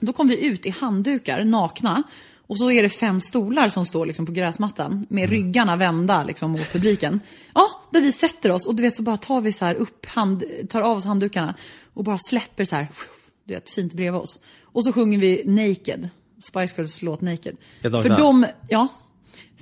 Då 0.00 0.12
kom 0.12 0.28
vi 0.28 0.46
ut 0.46 0.66
i 0.66 0.70
handdukar, 0.70 1.44
nakna, 1.44 2.02
Och 2.46 2.58
så 2.58 2.70
är 2.70 2.82
det 2.82 2.88
fem 2.88 3.20
stolar 3.20 3.68
som 3.68 3.86
står 3.86 4.06
liksom 4.06 4.26
på 4.26 4.32
gräsmattan 4.32 5.06
med 5.08 5.30
ryggarna 5.30 5.76
vända 5.76 6.24
liksom 6.24 6.50
mot 6.50 6.72
publiken. 6.72 7.20
Ja, 7.54 7.80
där 7.90 8.00
vi 8.00 8.12
sätter 8.12 8.50
oss 8.50 8.66
och 8.66 8.74
du 8.74 8.82
vet 8.82 8.96
så 8.96 9.02
bara 9.02 9.16
tar 9.16 9.40
vi 9.40 9.52
så 9.52 9.64
här 9.64 9.74
upp, 9.74 10.06
hand, 10.06 10.44
tar 10.68 10.82
av 10.82 10.96
oss 10.96 11.04
handdukarna 11.04 11.54
och 11.94 12.04
bara 12.04 12.18
släpper 12.18 12.64
så 12.64 12.76
här, 12.76 12.88
du 13.44 13.54
vet, 13.54 13.70
fint 13.70 13.92
bredvid 13.92 14.20
oss. 14.20 14.38
Och 14.62 14.84
så 14.84 14.92
sjunger 14.92 15.18
vi 15.18 15.42
Naked, 15.44 16.08
Spice 16.50 16.74
Girls 16.76 17.02
låt 17.02 17.20
Naked. 17.20 17.56
För 17.82 18.16
de, 18.16 18.46
ja, 18.68 18.88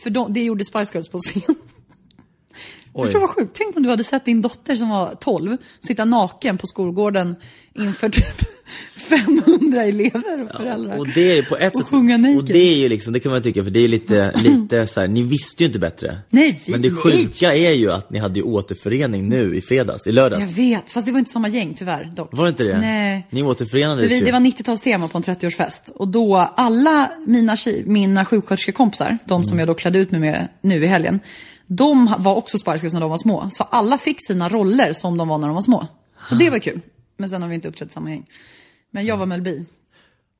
för 0.03 0.11
de, 0.11 0.33
det 0.33 0.45
gjorde 0.45 0.65
Spice 0.65 0.91
Girls 0.95 1.09
på 1.09 1.19
scen. 1.19 1.55
Förstår 3.03 3.13
du 3.13 3.19
vad 3.27 3.31
sjukt? 3.31 3.51
Tänk 3.59 3.77
om 3.77 3.83
du 3.83 3.91
hade 3.91 4.05
sett 4.05 4.25
din 4.25 4.41
dotter 4.43 4.77
som 4.77 4.89
var 4.89 5.15
12 5.21 5.57
sitta 5.81 6.05
naken 6.05 6.59
på 6.59 6.67
skolgården 6.67 7.37
inför 7.79 8.09
typ 8.09 8.25
500 8.97 9.85
elever 9.85 10.45
och 10.45 10.51
föräldrar. 10.57 10.99
Och 10.99 11.09
det 11.09 11.39
är 11.39 11.43
på 11.43 11.57
ett 11.57 11.75
Och 11.75 11.89
sjunga 11.89 12.17
naked. 12.17 12.37
och 12.39 12.45
det 12.45 12.59
är 12.59 12.77
ju 12.77 12.89
liksom, 12.89 13.13
det 13.13 13.21
kan 13.21 13.33
man 13.33 13.43
tycka 13.43 13.65
för 13.65 13.71
det 13.71 13.81
är 13.81 13.89
lite, 13.89 14.33
lite 14.45 14.87
så 14.87 15.01
här, 15.01 15.09
ni 15.09 15.23
visste 15.23 15.63
ju 15.63 15.67
inte 15.67 15.79
bättre. 15.79 16.19
Nej, 16.31 16.61
vi- 16.67 16.73
Men 16.73 16.83
det 16.83 16.89
nej. 16.91 16.97
sjuka 16.99 17.55
är 17.55 17.71
ju 17.73 17.93
att 17.93 18.11
ni 18.11 18.19
hade 18.19 18.35
ju 18.39 18.43
återförening 18.43 19.29
nu 19.29 19.57
i 19.57 19.61
fredags, 19.61 20.07
i 20.07 20.13
lördags. 20.13 20.49
Jag 20.51 20.57
vet, 20.57 20.91
fast 20.91 21.07
det 21.07 21.13
var 21.13 21.19
inte 21.19 21.31
samma 21.31 21.49
gäng 21.49 21.75
tyvärr 21.75 22.13
dock. 22.17 22.29
Var 22.33 22.45
det 22.45 22.49
inte 22.51 22.65
det? 22.65 22.79
Nej. 22.81 23.27
Ni 23.31 23.43
återförenades 23.43 24.11
Vi, 24.11 24.19
ju. 24.19 24.25
det 24.25 24.33
var 24.33 24.41
90-talstema 24.41 25.09
på 25.09 25.19
en 25.19 25.25
30-årsfest. 25.25 25.93
Och 25.95 26.09
då 26.09 26.37
alla 26.37 27.11
mina, 27.27 27.57
tjej, 27.57 27.83
mina 27.87 28.25
sjuksköterskekompisar, 28.25 29.19
de 29.27 29.35
Mm. 29.35 29.45
som 29.45 29.59
jag 29.59 29.69
då 29.69 29.75
klädde 29.75 29.99
ut 29.99 30.11
mig 30.11 30.21
med 30.21 30.49
nu 30.63 30.85
i 30.85 30.87
helgen. 30.87 31.21
De 31.67 32.15
var 32.19 32.35
också 32.35 32.59
Spice 32.59 32.89
när 32.89 33.01
de 33.01 33.11
var 33.11 33.19
små. 33.19 33.49
Så 33.51 33.65
alla 33.65 33.99
fick 33.99 34.27
sina 34.27 34.49
roller 34.49 34.93
som 34.93 35.19
de 35.19 35.29
var 35.29 35.39
när 35.39 35.47
de 35.47 35.55
var 35.55 35.63
små. 35.63 35.87
Så 36.29 36.35
det 36.35 36.51
var 36.51 36.59
kul. 36.59 36.81
Men 37.17 37.29
sen 37.29 37.43
har 37.43 37.49
vi 37.49 37.55
inte 37.55 37.69
uppträtt 37.69 37.89
i 37.89 37.93
samma 37.93 38.11
gäng. 38.11 38.27
Men 38.91 39.07
jag 39.07 39.17
var 39.17 39.27
Mel 39.27 39.43
B. 39.43 39.65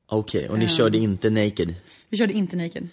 Okej, 0.09 0.49
och 0.49 0.59
ni 0.59 0.67
körde 0.67 0.97
inte 0.97 1.29
Naked. 1.29 1.75
Vi 2.09 2.17
körde 2.17 2.33
inte 2.33 2.55
Naked. 2.55 2.87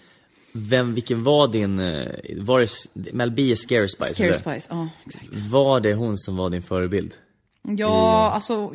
Vem, 0.52 0.94
vilken 0.94 1.22
var 1.22 1.48
din, 1.48 1.78
eh, 1.78 2.12
var 2.36 2.60
det, 2.60 3.12
Mel 3.12 3.30
B 3.30 3.50
är 3.50 3.54
Scary 3.54 3.88
Spice? 3.88 4.14
Scary 4.14 4.28
eller? 4.28 4.38
Spice, 4.38 4.66
ja 4.70 4.88
exakt. 5.06 5.34
Var 5.34 5.80
det 5.80 5.94
hon 5.94 6.18
som 6.18 6.36
var 6.36 6.50
din 6.50 6.62
förebild? 6.62 7.14
Ja, 7.62 8.30
alltså. 8.34 8.72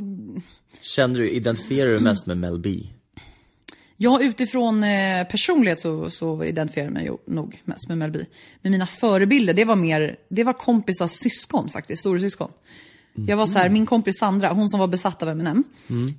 Kände 0.82 1.20
du, 1.20 1.30
identifierar 1.30 1.90
du 1.90 2.00
mest 2.00 2.28
med 2.28 2.38
Mel 2.38 2.60
B? 2.60 2.84
Ja, 3.98 4.22
utifrån 4.22 4.84
eh, 4.84 5.28
personlighet 5.28 5.80
så, 5.80 6.10
så 6.10 6.44
identifierar 6.44 6.86
jag 6.86 6.94
mig 6.94 7.12
nog 7.28 7.62
mest 7.66 7.90
med 7.90 7.98
Mel 7.98 8.12
B. 8.12 8.20
Men 8.62 8.72
mina 8.72 8.86
förebilder, 8.86 9.54
det 9.54 9.66
var 9.66 9.76
mer, 9.76 10.16
det 10.30 10.44
var 10.44 10.54
kompisars 10.54 11.12
syskon 11.12 11.70
faktiskt, 11.70 12.00
storasyskon. 12.00 12.52
Jag 13.28 13.38
var 13.38 13.46
så 13.46 13.58
här, 13.60 13.70
min 13.70 13.86
kompis 13.86 14.18
Sandra, 14.18 14.50
hon 14.50 14.70
som 14.70 14.80
var 14.80 14.88
besatt 14.88 15.24
av 15.24 15.30
Eminem. 15.30 15.64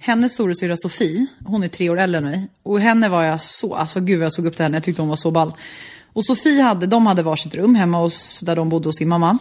Hennes 0.00 0.32
storasyrra 0.32 0.76
Sofie, 0.76 1.26
hon 1.44 1.62
är 1.62 1.68
tre 1.68 1.90
år 1.90 1.99
äldre 1.99 2.18
än 2.18 2.25
mig. 2.25 2.49
Och 2.62 2.80
henne 2.80 3.08
var 3.08 3.23
jag 3.23 3.40
så, 3.40 3.75
alltså 3.75 4.00
gud 4.00 4.18
vad 4.18 4.25
jag 4.25 4.32
såg 4.32 4.47
upp 4.47 4.56
till 4.56 4.62
henne, 4.62 4.76
jag 4.76 4.85
tyckte 4.85 5.02
hon 5.02 5.08
var 5.08 5.16
så 5.16 5.30
ball. 5.30 5.54
Och 6.12 6.25
Sofie 6.25 6.62
hade, 6.62 6.87
de 6.87 7.06
hade 7.06 7.23
varsitt 7.23 7.54
rum 7.54 7.75
hemma 7.75 7.99
hos, 7.99 8.40
där 8.40 8.56
de 8.56 8.68
bodde 8.68 8.88
hos 8.88 8.97
sin 8.97 9.08
mamma. 9.08 9.38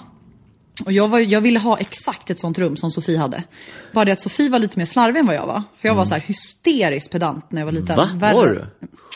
Och 0.86 0.91
jag, 0.91 1.07
var, 1.07 1.19
jag 1.19 1.41
ville 1.41 1.60
ha 1.60 1.77
exakt 1.77 2.29
ett 2.29 2.39
sånt 2.39 2.57
rum 2.57 2.77
som 2.77 2.91
Sofie 2.91 3.17
hade. 3.17 3.43
Bara 3.91 4.05
det 4.05 4.12
att 4.12 4.22
Sofie 4.22 4.50
var 4.50 4.60
lite 4.60 4.77
mer 4.79 4.86
slarvig 4.86 5.19
än 5.19 5.25
vad 5.25 5.36
jag 5.36 5.48
var. 5.48 5.63
För 5.77 5.88
jag 5.88 5.96
var 5.96 6.05
så 6.05 6.13
här 6.13 6.22
hysteriskt 6.22 7.12
pedant 7.12 7.51
när 7.51 7.62
jag 7.62 7.65
var 7.65 7.72
liten. 7.72 7.96
Va? 7.96 8.10
Värre- 8.15 8.34
Var 8.36 8.46
du? 8.48 8.65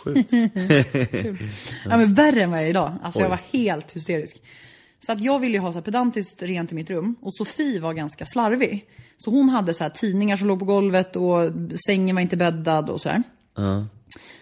Sjukt. 0.04 0.32
Ja, 1.90 1.98
men 1.98 2.14
värre 2.14 2.42
än 2.42 2.52
vad 2.52 2.60
jag 2.60 2.66
är 2.66 2.70
idag. 2.70 2.92
Alltså 3.04 3.20
Oj. 3.20 3.24
jag 3.24 3.30
var 3.30 3.40
helt 3.52 3.92
hysterisk. 3.92 4.42
Så 5.06 5.12
att 5.12 5.22
jag 5.22 5.40
ville 5.40 5.54
ju 5.54 5.60
ha 5.60 5.72
så 5.72 5.78
här 5.78 5.84
pedantiskt 5.84 6.44
rent 6.44 6.72
i 6.72 6.76
mitt 6.76 6.90
rum. 6.90 7.16
Och 7.22 7.34
Sofie 7.36 7.80
var 7.80 7.94
ganska 7.94 8.26
slarvig. 8.26 8.86
Så 9.18 9.32
hon 9.32 9.50
hade 9.50 9.74
så 9.74 9.84
här 9.84 9.92
tidningar 9.92 10.38
som 10.38 10.48
låg 10.48 10.60
på 10.60 10.66
golvet 10.66 11.16
och 11.16 11.52
sängen 11.86 12.16
var 12.16 12.22
inte 12.22 12.38
bäddad 12.38 12.90
och 12.90 13.02
så 13.02 13.10
här. 13.10 13.24
Ja. 13.58 13.88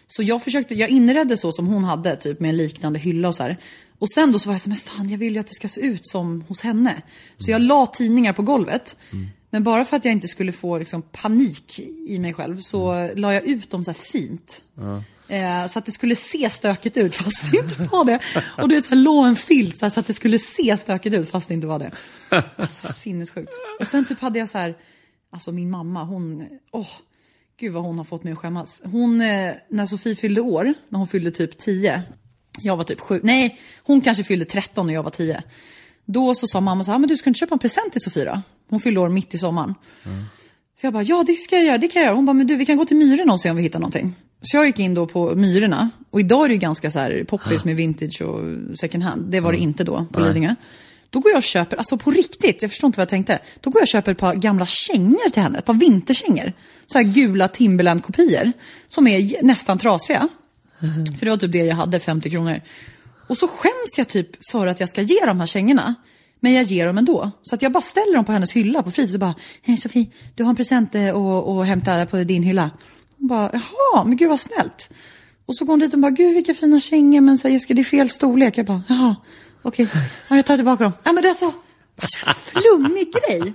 Så 0.08 0.24
jag 0.24 0.44
försökte, 0.44 0.76
jag 0.76 0.90
inredde 0.90 1.38
så 1.38 1.52
som 1.52 1.68
hon 1.68 1.84
hade, 1.84 2.16
typ 2.16 2.40
med 2.40 2.50
en 2.50 2.58
liknande 2.58 3.00
hylla 3.00 3.28
och 3.28 3.36
så 3.36 3.44
här. 3.44 3.58
Och 4.00 4.12
sen 4.12 4.32
då 4.32 4.40
så 4.40 4.50
var 4.50 4.54
jag 4.54 4.62
så 4.62 4.70
men 4.70 4.78
fan 4.78 5.10
jag 5.10 5.18
vill 5.18 5.34
ju 5.34 5.40
att 5.40 5.48
det 5.48 5.54
ska 5.54 5.68
se 5.68 5.82
ut 5.82 6.08
som 6.08 6.42
hos 6.48 6.62
henne. 6.62 7.02
Så 7.38 7.52
jag 7.52 7.62
la 7.62 7.88
tidningar 7.88 8.34
på 8.34 8.42
golvet. 8.42 8.98
Men 9.50 9.64
bara 9.64 9.86
för 9.86 9.98
att 9.98 10.06
jag 10.06 10.12
inte 10.12 10.28
skulle 10.28 10.52
få 10.52 10.78
liksom, 10.78 11.02
panik 11.02 11.80
i 12.08 12.20
mig 12.20 12.34
själv 12.34 12.60
så 12.60 13.10
la 13.16 13.34
jag 13.34 13.44
ut 13.44 13.70
dem 13.70 13.84
så 13.84 13.94
fint. 13.94 14.62
Eh, 15.28 15.68
så 15.68 15.80
att 15.80 15.86
det 15.86 15.92
skulle 15.92 16.16
se 16.16 16.50
stökigt 16.50 16.98
ut 16.98 17.16
fast 17.16 17.52
det 17.52 17.58
inte 17.58 17.84
var 17.84 18.06
det. 18.06 18.20
Och 18.58 18.70
det 18.70 18.82
så 18.82 18.96
här, 18.96 19.28
en 19.28 19.36
filt 19.36 19.78
så, 19.78 19.86
här, 19.86 19.90
så 19.90 20.00
att 20.00 20.08
det 20.08 20.14
skulle 20.14 20.40
se 20.40 20.78
stökigt 20.78 21.16
ut 21.16 21.30
fast 21.30 21.48
det 21.48 21.54
inte 21.54 21.68
var 21.68 21.80
det. 21.80 21.92
Så 22.68 22.88
sinnessjukt. 22.88 23.54
Och 23.80 23.88
sen 23.88 24.06
typ 24.06 24.20
hade 24.20 24.40
jag 24.40 24.50
så 24.50 24.58
här, 24.58 24.76
alltså 25.32 25.52
min 25.52 25.70
mamma 25.70 26.04
hon, 26.04 26.48
åh. 26.72 26.88
Gud 27.60 27.74
vad 27.74 27.84
hon 27.84 27.98
har 27.98 28.06
fått 28.06 28.24
mig 28.24 28.34
att 28.34 28.40
skämmas. 28.40 28.82
Hon, 28.84 29.22
eh, 29.22 29.54
när 29.70 29.86
Sofie 29.86 30.16
fyllde 30.16 30.42
år, 30.42 30.74
när 30.90 31.00
hon 31.00 31.08
fyllde 31.08 31.32
typ 31.32 31.58
10. 31.58 32.04
Jag 32.62 32.78
var 32.78 32.84
typ 32.84 33.00
7. 33.00 33.20
Nej, 33.24 33.60
hon 33.84 34.02
kanske 34.02 34.24
fyllde 34.24 34.46
13 34.46 34.88
när 34.88 34.94
jag 34.94 35.04
var 35.04 35.12
10. 35.12 35.44
Då 36.06 36.36
så 36.36 36.48
sa 36.48 36.62
mamma 36.62 36.84
så 36.84 36.92
här, 36.92 37.00
men 37.00 37.10
du 37.10 37.18
ska 37.18 37.30
inte 37.30 37.40
köpa 37.40 37.56
en 37.56 37.60
present 37.60 37.92
till 37.92 38.02
Sofie 38.02 38.26
då? 38.26 38.42
Hon 38.70 38.80
fyllde 38.80 39.00
år 39.00 39.10
mitt 39.10 39.34
i 39.34 39.38
sommaren. 39.38 39.76
Så 40.82 40.86
jag 40.86 40.94
bara, 40.94 41.04
ja 41.04 41.24
det 41.28 41.34
ska 41.34 41.56
jag 41.56 41.66
göra, 41.66 41.78
det 41.78 41.88
kan 41.88 42.02
jag 42.02 42.08
göra. 42.08 42.16
Hon 42.16 42.26
bara, 42.26 42.34
men 42.34 42.48
du 42.48 42.56
vi 42.56 42.66
kan 42.66 42.78
gå 42.78 42.86
till 42.86 42.98
Myrorna 42.98 43.34
och 43.34 43.42
se 43.42 43.50
om 43.50 43.56
vi 43.56 43.64
hittar 43.64 43.80
någonting. 43.80 44.16
Så 44.42 44.58
jag 44.58 44.66
gick 44.66 44.80
in 44.80 44.94
då 44.94 45.06
på 45.06 45.36
Myrorna. 45.36 45.90
Och 46.10 46.20
idag 46.20 46.44
är 46.44 46.48
det 46.48 46.54
ju 46.54 46.60
ganska 46.60 46.92
så 46.92 47.00
här 47.00 47.24
poppis 47.28 47.66
med 47.66 47.76
vintage 47.76 48.22
och 48.22 48.42
second 48.78 49.04
hand. 49.04 49.26
Det 49.32 49.40
var 49.40 49.52
det 49.52 49.58
inte 49.58 49.84
då 49.84 50.06
på 50.12 50.20
Lidingö. 50.20 50.56
Då 51.10 51.20
går 51.20 51.32
jag 51.32 51.38
och 51.38 51.44
köper, 51.44 51.78
alltså 51.78 51.98
på 51.98 52.12
riktigt, 52.12 52.62
jag 52.62 52.72
förstår 52.72 52.88
inte 52.88 52.98
vad 52.98 53.02
jag 53.02 53.10
tänkte. 53.10 53.40
Då 53.62 53.70
går 53.70 53.80
jag 53.80 53.84
och 53.84 53.88
köper 53.88 54.12
ett 54.12 54.18
par 54.18 54.36
gamla 54.36 54.66
kängor 54.66 55.30
till 55.30 55.42
henne, 55.42 55.58
ett 55.58 55.66
par 55.66 55.74
vinterkängor. 55.74 56.54
Så 56.86 56.98
här 56.98 57.06
gula 57.06 57.48
Timberland-kopior. 57.48 58.52
Som 58.88 59.08
är 59.08 59.44
nästan 59.44 59.78
trasiga. 59.78 60.28
För 61.20 61.26
det 61.26 61.30
var 61.30 61.38
typ 61.38 61.52
det 61.52 61.66
jag 61.66 61.76
hade, 61.76 62.00
50 62.00 62.30
kronor. 62.30 62.62
Och 63.28 63.38
så 63.38 63.48
skäms 63.48 63.98
jag 63.98 64.08
typ 64.08 64.50
för 64.52 64.68
att 64.68 64.80
jag 64.80 64.90
ska 64.90 65.02
ge 65.02 65.26
de 65.26 65.40
här 65.40 65.48
kängorna. 65.48 65.96
Men 66.40 66.54
jag 66.54 66.64
ger 66.64 66.88
dem 66.88 66.98
ändå. 66.98 67.32
Så 67.44 67.56
att 67.56 67.62
jag 67.62 67.72
bara 67.72 67.82
ställer 67.82 68.16
dem 68.16 68.26
på 68.26 68.32
hennes 68.32 68.52
hylla 68.52 68.84
på 68.84 68.92
fritids 68.92 69.14
och 69.14 69.20
bara, 69.20 69.36
hej 69.62 69.78
Sofie, 69.78 70.08
du 70.36 70.44
har 70.44 70.50
en 70.50 70.56
present 70.56 70.96
att 70.96 71.14
och, 71.14 71.56
och 71.56 71.66
hämta 71.66 72.06
på 72.06 72.18
din 72.18 72.44
hylla. 72.44 72.72
Hon 73.18 73.28
bara, 73.28 73.50
jaha, 73.54 74.04
men 74.04 74.18
gud 74.18 74.30
vad 74.30 74.40
snällt. 74.40 74.90
Och 75.46 75.56
så 75.56 75.66
går 75.66 75.74
hon 75.74 75.80
dit 75.80 75.94
och 75.94 76.00
bara, 76.00 76.12
gud 76.12 76.34
vilka 76.36 76.54
fina 76.54 76.80
kängor, 76.80 77.22
men 77.22 77.38
så 77.38 77.48
här, 77.48 77.54
Jessica 77.54 77.74
det 77.74 77.82
är 77.82 77.84
fel 77.84 78.10
storlek. 78.10 78.58
Jag 78.58 78.66
bara, 78.66 78.84
jaha, 78.88 79.16
okej, 79.62 79.88
ja, 80.30 80.36
jag 80.36 80.46
tar 80.46 80.56
tillbaka 80.56 80.84
dem. 80.84 80.94
Ja 81.04 81.12
men 81.14 81.24
det 81.24 81.30
är 81.30 81.34
så, 81.34 81.54
alltså, 81.96 82.52
flummig 82.52 83.14
grej. 83.14 83.54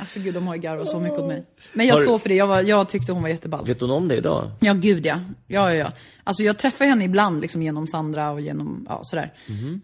Alltså 0.00 0.20
gud, 0.20 0.34
de 0.34 0.46
har 0.46 0.54
ju 0.54 0.60
garvat 0.60 0.88
så 0.88 1.00
mycket 1.00 1.18
åt 1.18 1.26
mig. 1.28 1.44
Men 1.72 1.86
jag 1.86 1.94
Har 1.94 2.02
står 2.02 2.18
för 2.18 2.28
det, 2.28 2.34
jag, 2.34 2.46
var, 2.46 2.62
jag 2.62 2.88
tyckte 2.88 3.12
hon 3.12 3.22
var 3.22 3.28
jätteball. 3.28 3.66
Vet 3.66 3.80
hon 3.80 3.90
om 3.90 4.08
det 4.08 4.16
idag? 4.16 4.50
Ja, 4.60 4.72
gud 4.72 5.06
ja. 5.06 5.20
Ja, 5.46 5.70
ja, 5.70 5.74
ja. 5.74 5.92
Alltså 6.24 6.42
jag 6.42 6.58
träffar 6.58 6.84
henne 6.84 7.04
ibland 7.04 7.40
liksom 7.40 7.62
genom 7.62 7.86
Sandra 7.86 8.30
och 8.30 8.40
genom, 8.40 8.86
ja 8.88 9.00
sådär. 9.02 9.32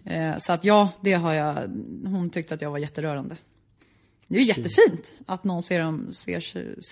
Eh, 0.04 0.36
så 0.38 0.52
att 0.52 0.64
ja, 0.64 0.88
det 1.00 1.12
har 1.12 1.32
jag, 1.32 1.54
hon 2.04 2.30
tyckte 2.30 2.54
att 2.54 2.60
jag 2.62 2.70
var 2.70 2.78
jätterörande. 2.78 3.36
Det 4.28 4.36
är 4.36 4.40
ju 4.40 4.46
jättefint 4.46 5.10
att 5.26 5.44
någon 5.44 5.62
ser, 5.62 5.80
dem, 5.80 6.06
ser, 6.12 6.40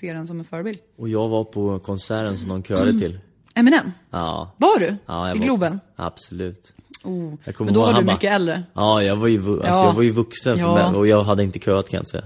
ser 0.00 0.14
en 0.14 0.26
som 0.26 0.38
en 0.38 0.44
förebild. 0.44 0.78
Och 0.98 1.08
jag 1.08 1.28
var 1.28 1.44
på 1.44 1.78
konserten 1.78 2.38
som 2.38 2.48
de 2.48 2.62
körde 2.62 2.98
till. 2.98 3.18
Eminem, 3.54 3.92
Ja. 4.10 4.54
var 4.56 4.78
du? 4.78 4.96
ja 5.06 5.28
jag 5.28 5.36
I 5.36 5.38
var- 5.38 5.46
Globen? 5.46 5.80
Absolut. 5.96 6.72
Oh. 7.04 7.34
Men 7.58 7.74
då 7.74 7.80
var 7.80 7.94
du 8.00 8.04
mycket 8.06 8.32
äldre. 8.32 8.62
Ja, 8.74 9.02
jag 9.02 9.16
var 9.16 9.28
ju, 9.28 9.38
alltså, 9.52 9.66
Ja. 9.66 9.84
jag 9.86 9.92
var 9.92 10.02
ju 10.02 10.10
vuxen 10.10 10.56
Ja. 10.58 10.94
och 10.96 11.06
jag 11.06 11.22
hade 11.22 11.42
inte 11.42 11.58
köat 11.58 11.88
kan 11.88 11.98
jag 11.98 12.08
säga. 12.08 12.24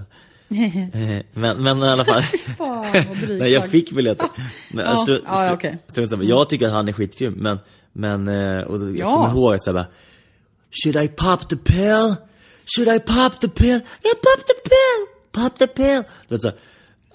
Men, 1.33 1.63
men 1.63 1.83
i 1.83 1.87
alla 1.87 2.05
fall. 2.05 2.21
Fan. 2.57 2.85
Nej, 3.39 3.51
jag 3.51 3.69
fick 3.69 3.91
biljetter. 3.91 4.27
Men, 4.73 4.85
Ja, 4.85 5.05
stru- 5.07 5.21
ja, 5.25 5.33
stru- 5.33 5.53
okej. 5.53 5.77
strunt 5.87 6.09
samma. 6.09 6.23
Jag 6.23 6.49
tycker 6.49 6.67
att 6.67 6.73
han 6.73 6.87
är 6.87 6.91
skitgrym, 6.91 7.33
men, 7.33 7.57
men 7.93 8.27
eh, 8.27 8.61
och 8.63 8.79
då, 8.79 8.85
jag 8.85 8.97
Ja. 8.97 9.15
kommer 9.15 9.29
ihåg 9.39 9.53
att 9.53 9.63
såhär 9.63 9.85
Should 10.85 11.03
I 11.05 11.07
pop 11.07 11.49
the 11.49 11.55
pill? 11.55 12.15
Should 12.75 12.95
I 12.95 12.99
pop 12.99 13.39
the 13.41 13.47
pill? 13.49 13.67
Yeah, 13.69 14.15
pop 14.21 14.45
the 14.47 14.69
pill! 14.69 15.07
Pop 15.31 15.57
the 15.59 15.67
pill! 15.67 16.03
Du 16.27 16.35
vet, 16.35 16.41
så 16.41 16.51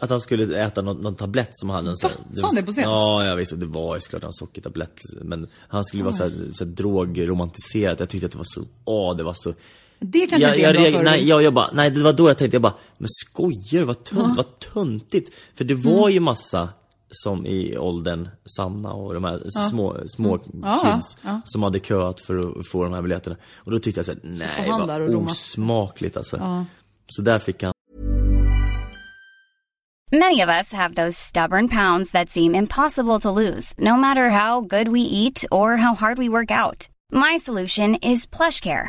att 0.00 0.10
han 0.10 0.20
skulle 0.20 0.62
äta 0.64 0.82
någon, 0.82 0.96
någon 0.96 1.14
tablett 1.14 1.48
som 1.52 1.70
han 1.70 1.84
Va? 1.84 1.94
Sa 1.96 2.08
han 2.42 2.54
det 2.54 2.62
på 2.62 2.72
scen? 2.72 2.84
Ja, 2.84 3.24
jag 3.24 3.36
visste. 3.36 3.56
Det 3.56 3.66
var 3.66 3.94
ju 3.94 4.00
såklart 4.00 4.24
en 4.24 4.32
sockertablett. 4.32 5.00
Men 5.22 5.48
han 5.68 5.84
skulle 5.84 6.02
vara 6.02 6.12
såhär, 6.12 6.48
så 6.52 6.64
här, 6.64 6.72
drogromantiserad. 6.72 8.00
Jag 8.00 8.08
tyckte 8.08 8.26
att 8.26 8.32
det 8.32 8.38
var 8.38 8.44
så, 8.48 8.64
åh 8.84 9.16
det 9.16 9.22
var 9.22 9.34
så 9.36 9.54
Det 10.00 10.26
kanske 10.26 10.48
jag, 10.48 10.56
inte 10.56 10.66
är 10.66 10.68
en 10.68 10.74
bra 10.74 10.82
förebild. 10.82 11.04
nej, 11.04 11.28
jag, 11.28 11.42
jag 11.42 11.54
bara, 11.54 11.70
nej 11.72 11.90
det 11.90 12.02
var 12.02 12.12
då 12.12 12.28
jag 12.30 12.38
tänkte, 12.38 12.54
jag 12.54 12.62
bara, 12.62 12.74
men 12.98 13.08
skojar? 13.08 13.82
Vad, 13.84 14.04
tunt, 14.04 14.36
vad 14.36 14.58
töntigt. 14.58 15.34
För 15.54 15.64
det 15.64 15.74
var 15.74 15.92
Mm. 15.98 16.12
ju 16.12 16.20
massa 16.20 16.68
som 17.10 17.46
i 17.46 17.78
åldern 17.78 18.28
Sanna 18.56 18.92
och 18.92 19.14
de 19.14 19.24
här 19.24 19.42
små, 19.68 19.96
små 20.06 20.34
Mm. 20.34 20.40
Ja, 20.62 20.80
ja, 20.84 20.94
kids 20.94 21.16
ja. 21.22 21.40
som 21.44 21.62
hade 21.62 21.78
köat 21.80 22.20
för 22.20 22.38
att 22.60 22.66
få 22.68 22.84
de 22.84 22.92
här 22.92 23.02
biljetterna. 23.02 23.36
Och 23.56 23.70
då 23.70 23.78
tyckte 23.78 23.98
jag 23.98 24.06
såhär, 24.06 24.20
nej 24.24 24.70
och 24.72 24.88
vad 24.88 25.14
osmakligt 25.14 26.16
alltså. 26.16 26.64
Så 27.06 27.22
där 27.22 27.38
fick 27.38 27.62
han 27.62 27.72
Many 30.12 30.42
of 30.42 30.48
us 30.48 30.72
have 30.72 30.94
those 30.94 31.18
stubborn 31.18 31.68
pounds 31.68 32.10
that 32.12 32.30
seem 32.30 32.54
impossible 32.54 33.20
to 33.20 33.30
lose, 33.30 33.74
no 33.78 33.96
matter 33.96 34.30
how 34.30 34.60
good 34.60 34.88
we 34.88 35.00
eat 35.00 35.44
or 35.50 35.76
how 35.76 35.94
hard 35.94 36.18
we 36.18 36.28
work 36.28 36.50
out. 36.50 36.88
My 37.12 37.38
solution 37.38 37.94
is 38.02 38.26
PlushCare. 38.26 38.88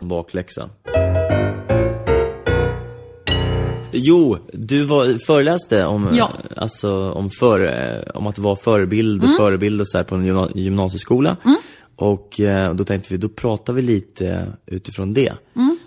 Bakläxa. 0.00 0.68
Jo, 3.92 4.36
du 4.52 4.84
var, 4.84 5.26
föreläste 5.26 5.84
om, 5.86 6.08
Ja. 6.12 6.30
alltså, 6.56 7.10
om, 7.10 7.30
för, 7.30 7.60
eh, 7.60 8.02
om 8.14 8.26
att 8.26 8.38
vara 8.38 8.56
förebild 8.56 9.24
och 9.24 9.36
förebild 9.36 9.80
och 9.80 9.88
så 9.88 9.98
här 9.98 10.04
på 10.04 10.14
en 10.14 10.24
gymna- 10.24 10.50
gymnasieskola. 10.54 11.36
Och 11.96 12.40
eh, 12.40 12.74
då 12.74 12.84
tänkte 12.84 13.12
vi, 13.12 13.16
då 13.18 13.28
pratar 13.28 13.72
vi 13.72 13.82
lite 13.82 14.46
utifrån 14.66 15.14
det. 15.14 15.32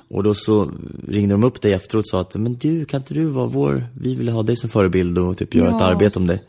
Och 0.09 0.23
då 0.23 0.33
så 0.33 0.71
ringde 1.07 1.33
de 1.33 1.43
upp 1.43 1.61
dig 1.61 1.73
efteråt 1.73 2.03
och 2.03 2.07
sa 2.09 2.21
att, 2.21 2.35
men 2.35 2.53
du, 2.55 2.85
kan 2.85 2.99
inte 3.01 3.13
du 3.13 3.25
vara 3.25 3.47
vår, 3.47 3.83
vi 4.01 4.15
vill 4.15 4.29
ha 4.29 4.43
dig 4.43 4.55
som 4.55 4.69
förebild 4.69 5.17
och 5.17 5.37
typ 5.37 5.55
göra 5.55 5.69
ett 5.75 5.81
arbete 5.81 6.19
om 6.19 6.27
dig. 6.27 6.43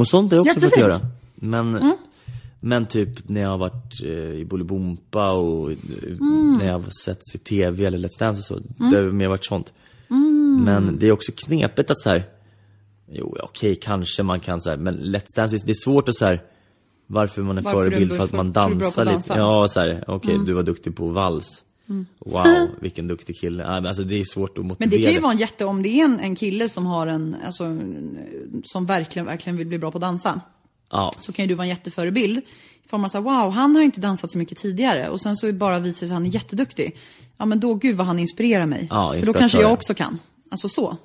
Och 0.00 0.08
sånt 0.08 0.30
har 0.32 0.36
jag 0.38 0.46
också 0.46 0.60
fått 0.60 0.78
göra. 0.78 1.00
Men, 1.34 1.92
men 2.60 2.86
typ 2.86 3.28
när 3.28 3.40
jag 3.40 3.48
har 3.48 3.58
varit 3.58 4.02
eh, 4.04 4.10
i 4.10 4.44
Bolibompa 4.44 5.30
och 5.30 5.72
eh, 5.72 5.76
när 6.58 6.66
jag 6.66 6.72
har 6.72 6.90
setts 7.04 7.34
i 7.34 7.38
TV 7.38 7.84
eller 7.84 7.98
Let's 7.98 8.18
Dance 8.18 8.54
och 8.54 8.60
så, 8.60 8.84
det 8.90 8.96
har 8.96 9.10
mer 9.10 9.28
varit 9.28 9.44
sånt. 9.44 9.72
Men 10.64 10.98
det 10.98 11.06
är 11.06 11.12
också 11.12 11.32
knepigt 11.36 11.90
att 11.90 12.00
så 12.00 12.10
här. 12.10 12.24
Jo, 13.10 13.36
okej, 13.42 13.76
kanske 13.76 14.22
man 14.22 14.40
kan 14.40 14.60
så 14.60 14.70
här, 14.70 14.76
men 14.76 14.98
Let's 14.98 15.36
Dance, 15.36 15.56
det 15.66 15.72
är 15.72 15.84
svårt 15.84 16.08
att 16.08 16.16
så 16.16 16.24
här. 16.24 16.42
Varför 17.06 17.42
man 17.42 17.58
är 17.58 17.62
Varför 17.62 17.78
förebild 17.78 18.12
för 18.12 18.24
att 18.24 18.32
man 18.32 18.52
dansar 18.52 19.04
lite. 19.04 19.32
Mm. 19.32 19.44
Ja, 19.44 19.68
så 19.68 19.80
här, 19.80 20.04
okej, 20.06 20.38
du 20.46 20.52
var 20.52 20.62
duktig 20.62 20.96
på 20.96 21.08
vals. 21.08 21.64
Wow, 22.18 22.68
vilken 22.80 23.06
duktig 23.06 23.36
kille. 23.40 23.64
Alltså 23.64 24.02
det 24.02 24.20
är 24.20 24.24
svårt 24.24 24.58
att 24.58 24.64
motivera. 24.64 24.90
Men 24.90 24.98
det 24.98 25.04
kan 25.04 25.12
ju 25.12 25.20
vara 25.20 25.32
en 25.32 25.38
jätte, 25.38 25.64
om 25.64 25.82
det 25.82 25.88
är 25.88 26.04
en, 26.04 26.20
en 26.20 26.34
kille 26.34 26.68
som 26.68 26.86
har 26.86 27.06
en, 27.06 27.36
alltså, 27.46 27.78
som 28.64 28.86
verkligen, 28.86 29.26
verkligen 29.26 29.56
vill 29.56 29.66
bli 29.66 29.78
bra 29.78 29.90
på 29.90 29.98
att 29.98 30.02
dansa. 30.02 30.40
Ja, 30.90 31.12
Så 31.20 31.32
kan 31.32 31.44
ju 31.44 31.48
du 31.48 31.54
vara 31.54 31.64
en 31.64 31.68
jätteförebild. 31.68 32.38
I 32.84 32.88
form 32.88 33.04
av 33.04 33.08
såhär, 33.08 33.22
wow, 33.22 33.52
han 33.52 33.76
har 33.76 33.82
inte 33.82 34.00
dansat 34.00 34.30
så 34.32 34.38
mycket 34.38 34.58
tidigare. 34.58 35.08
Och 35.08 35.20
sen 35.20 35.36
så 35.36 35.52
bara 35.52 35.78
visar 35.78 35.98
sig 35.98 36.06
att 36.06 36.12
han 36.12 36.26
är 36.26 36.30
jätteduktig. 36.30 36.96
Ja 37.36 37.46
men 37.46 37.60
då, 37.60 37.74
gud 37.74 37.96
vad 37.96 38.06
han 38.06 38.18
inspirerar 38.18 38.66
mig. 38.66 38.86
Ja, 38.90 39.14
För 39.18 39.26
då 39.26 39.32
kanske 39.32 39.60
jag 39.60 39.72
också 39.72 39.94
kan. 39.94 40.18
Alltså 40.50 40.68
så. 40.68 40.96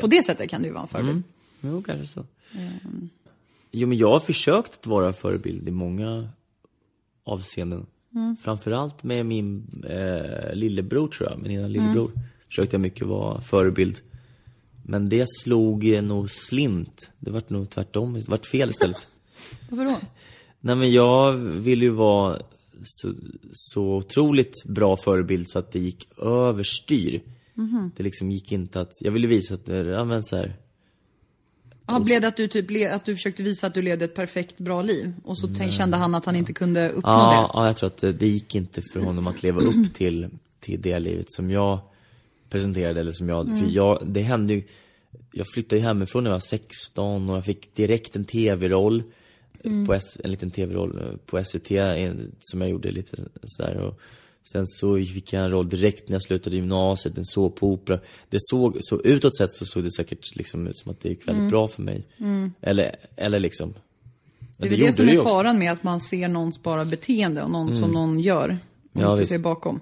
På 0.00 0.06
det 0.06 0.22
sättet 0.26 0.50
kan 0.50 0.62
du 0.62 0.70
vara 0.70 0.82
en 0.82 0.88
förebild. 0.88 1.22
Jo, 1.60 1.82
kanske 1.82 2.06
så. 2.06 2.26
Jo, 3.70 3.88
men 3.88 3.98
jag 3.98 4.10
har 4.10 4.20
försökt 4.20 4.74
att 4.80 4.86
vara 4.86 5.12
förebild 5.12 5.68
i 5.68 5.70
många 5.70 6.28
avseenden. 7.24 7.86
Framförallt 8.42 9.02
med 9.02 9.26
min 9.26 9.66
eh, 9.88 10.54
lillebror 10.54 11.08
tror 11.08 11.30
jag, 11.30 11.38
min 11.38 11.52
ena 11.52 11.68
lillebror. 11.68 12.12
Försökte 12.48 12.74
jag 12.74 12.80
mycket 12.80 13.06
vara 13.06 13.40
förebild. 13.40 14.00
Men 14.84 15.08
det 15.08 15.24
slog 15.28 15.84
nog 16.02 16.30
slint. 16.30 17.10
Det 17.18 17.30
vart 17.30 17.50
nog 17.50 17.70
tvärtom, 17.70 18.12
det 18.12 18.28
vart 18.28 18.46
fel 18.46 18.70
istället. 18.70 19.08
Varför 19.68 19.84
då? 19.84 19.96
Nej 20.60 20.76
men 20.76 20.92
jag 20.92 21.32
vill 21.36 21.82
ju 21.82 21.90
vara 21.90 22.42
så, 22.82 23.12
så 23.52 23.82
otroligt 23.96 24.64
bra 24.66 24.96
förebild 25.04 25.48
så 25.48 25.58
att 25.58 25.72
det 25.72 25.78
gick 25.78 26.08
överstyr. 26.18 27.20
Det 27.96 28.02
liksom 28.02 28.30
gick 28.30 28.52
inte 28.52 28.80
att, 28.80 28.92
jag 29.00 29.12
ville 29.12 29.26
visa 29.26 29.54
att, 29.54 29.68
ja 29.68 30.04
men 30.04 30.22
så 30.24 30.36
här, 30.36 30.56
Ja, 31.86 32.00
blev 32.00 32.20
det 32.20 32.28
att 32.28 32.36
du, 32.36 32.48
typ, 32.48 32.92
att 32.94 33.04
du 33.04 33.16
försökte 33.16 33.42
visa 33.42 33.66
att 33.66 33.74
du 33.74 33.82
levde 33.82 34.04
ett 34.04 34.14
perfekt 34.14 34.58
bra 34.58 34.82
liv? 34.82 35.12
Och 35.24 35.38
så 35.38 35.48
tänk, 35.56 35.72
kände 35.72 35.96
han 35.96 36.14
att 36.14 36.24
han 36.24 36.36
inte 36.36 36.52
kunde 36.52 36.88
uppnå 36.88 37.10
Ja, 37.10 37.30
det? 37.30 37.58
ja, 37.58 37.66
jag 37.66 37.76
tror 37.76 37.86
att 37.86 37.96
det, 37.96 38.12
det 38.12 38.26
gick 38.26 38.54
inte 38.54 38.82
för 38.92 39.00
honom 39.00 39.26
att 39.26 39.42
leva 39.42 39.60
upp 39.60 39.94
till, 39.94 40.28
till 40.60 40.80
det 40.82 40.98
livet 40.98 41.26
som 41.28 41.50
jag 41.50 41.78
presenterade 42.50 43.00
eller 43.00 43.12
som 43.12 43.28
jag, 43.28 43.46
Mm. 43.46 43.60
för 43.60 43.66
jag, 43.70 44.02
det 44.06 44.20
hände 44.20 44.54
ju 44.54 44.62
Jag 45.32 45.46
flyttade 45.54 45.76
ju 45.80 45.86
hemifrån 45.86 46.24
när 46.24 46.30
jag 46.30 46.34
var 46.34 46.40
16 46.40 47.30
och 47.30 47.36
jag 47.36 47.44
fick 47.44 47.74
direkt 47.74 48.16
en 48.16 48.24
tv-roll 48.24 49.02
Mm. 49.64 49.86
på 49.86 49.94
S, 49.94 50.18
En 50.24 50.30
liten 50.30 50.50
tv-roll 50.50 50.98
eh, 51.02 51.16
på 51.26 51.44
SVT 51.44 51.70
eh, 51.70 52.12
som 52.40 52.60
jag 52.60 52.70
gjorde 52.70 52.90
lite 52.90 53.16
sådär 53.44 53.76
och 53.76 54.00
Sen 54.52 54.66
så 54.66 54.96
fick 54.96 55.32
jag 55.32 55.44
en 55.44 55.50
roll 55.50 55.68
direkt 55.68 56.08
när 56.08 56.14
jag 56.14 56.22
slutade 56.22 56.56
gymnasiet, 56.56 57.18
en 57.18 57.24
såpopera 57.24 58.00
Det 58.30 58.36
såg, 58.40 58.76
så 58.80 59.00
utåt 59.00 59.36
sett 59.36 59.52
så 59.52 59.66
såg 59.66 59.84
det 59.84 59.92
säkert 59.92 60.36
liksom 60.36 60.66
ut 60.66 60.78
som 60.78 60.90
att 60.90 61.00
det 61.00 61.08
gick 61.08 61.28
väldigt 61.28 61.50
bra 61.50 61.68
för 61.68 61.82
mig 61.82 62.06
Eller, 62.60 62.96
eller 63.16 63.40
liksom 63.40 63.74
Mm. 64.60 64.70
Det 64.70 64.70
Men 64.70 64.72
är 64.74 64.86
gjorde 64.86 64.90
det 64.92 64.96
som 64.96 65.08
är 65.08 65.22
faran 65.22 65.58
med 65.58 65.72
att 65.72 65.82
man 65.82 66.00
ser 66.00 66.28
någons 66.28 66.62
bara 66.62 66.84
beteende 66.84 67.42
och 67.42 67.50
någon 67.50 67.76
som 67.76 67.90
någon 67.90 68.20
gör. 68.20 68.58
Och 68.92 69.00
Ja, 69.00 69.10
inte 69.10 69.20
visst. 69.20 69.30
ser 69.30 69.38
bakom. 69.38 69.80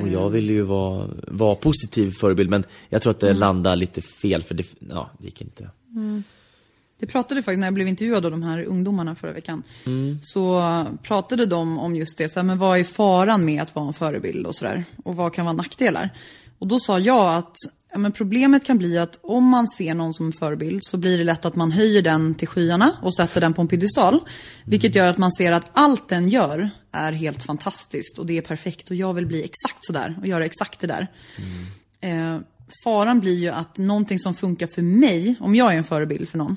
Och 0.00 0.08
jag 0.08 0.30
ville 0.30 0.52
ju 0.52 0.62
vara, 0.62 1.10
vara 1.28 1.54
positiv 1.54 2.10
förebild 2.10 2.50
men 2.50 2.64
jag 2.88 3.02
tror 3.02 3.10
att 3.10 3.20
det 3.20 3.32
landade 3.32 3.76
lite 3.76 4.02
fel 4.02 4.42
för 4.42 4.54
det, 4.54 4.66
ja, 4.90 5.10
det 5.18 5.24
gick 5.24 5.40
inte. 5.40 5.70
Det 7.00 7.06
pratade 7.06 7.42
faktiskt, 7.42 7.58
när 7.58 7.66
jag 7.66 7.74
blev 7.74 7.88
intervjuad 7.88 8.24
av 8.24 8.30
de 8.30 8.42
här 8.42 8.62
ungdomarna 8.62 9.14
förra 9.14 9.32
veckan, 9.32 9.62
så 10.22 10.62
pratade 11.02 11.46
de 11.46 11.78
om 11.78 11.96
just 11.96 12.18
det, 12.18 12.28
så 12.28 12.40
här, 12.40 12.44
men 12.44 12.58
vad 12.58 12.78
är 12.78 12.84
faran 12.84 13.44
med 13.44 13.62
att 13.62 13.74
vara 13.74 13.86
en 13.86 13.94
förebild 13.94 14.46
och 14.46 14.54
sådär? 14.54 14.84
Och 15.04 15.16
vad 15.16 15.34
kan 15.34 15.44
vara 15.44 15.56
nackdelar? 15.56 16.10
Och 16.58 16.66
då 16.66 16.80
sa 16.80 16.98
jag 16.98 17.36
att 17.36 17.54
ja, 17.92 17.98
men 17.98 18.12
problemet 18.12 18.64
kan 18.64 18.78
bli 18.78 18.98
att 18.98 19.18
om 19.22 19.44
man 19.44 19.68
ser 19.68 19.94
någon 19.94 20.14
som 20.14 20.32
förebild 20.32 20.84
så 20.84 20.96
blir 20.96 21.18
det 21.18 21.24
lätt 21.24 21.44
att 21.44 21.56
man 21.56 21.72
höjer 21.72 22.02
den 22.02 22.34
till 22.34 22.48
skyarna 22.48 22.96
och 23.02 23.14
sätter 23.16 23.40
den 23.40 23.54
på 23.54 23.62
en 23.62 23.68
piedestal. 23.68 24.20
Vilket 24.64 24.94
gör 24.94 25.08
att 25.08 25.18
man 25.18 25.32
ser 25.32 25.52
att 25.52 25.66
allt 25.72 26.08
den 26.08 26.28
gör 26.28 26.70
är 26.92 27.12
helt 27.12 27.44
fantastiskt 27.44 28.18
och 28.18 28.26
det 28.26 28.38
är 28.38 28.42
perfekt 28.42 28.90
och 28.90 28.96
jag 28.96 29.14
vill 29.14 29.26
bli 29.26 29.44
exakt 29.44 29.84
sådär 29.84 30.18
och 30.20 30.26
göra 30.26 30.44
exakt 30.44 30.80
det 30.80 30.86
där. 30.86 31.06
Eh, 32.00 32.38
faran 32.84 33.20
blir 33.20 33.36
ju 33.36 33.48
att 33.48 33.78
någonting 33.78 34.18
som 34.18 34.34
funkar 34.34 34.66
för 34.66 34.82
mig, 34.82 35.34
om 35.40 35.54
jag 35.54 35.74
är 35.74 35.78
en 35.78 35.84
förebild 35.84 36.28
för 36.28 36.38
någon, 36.38 36.56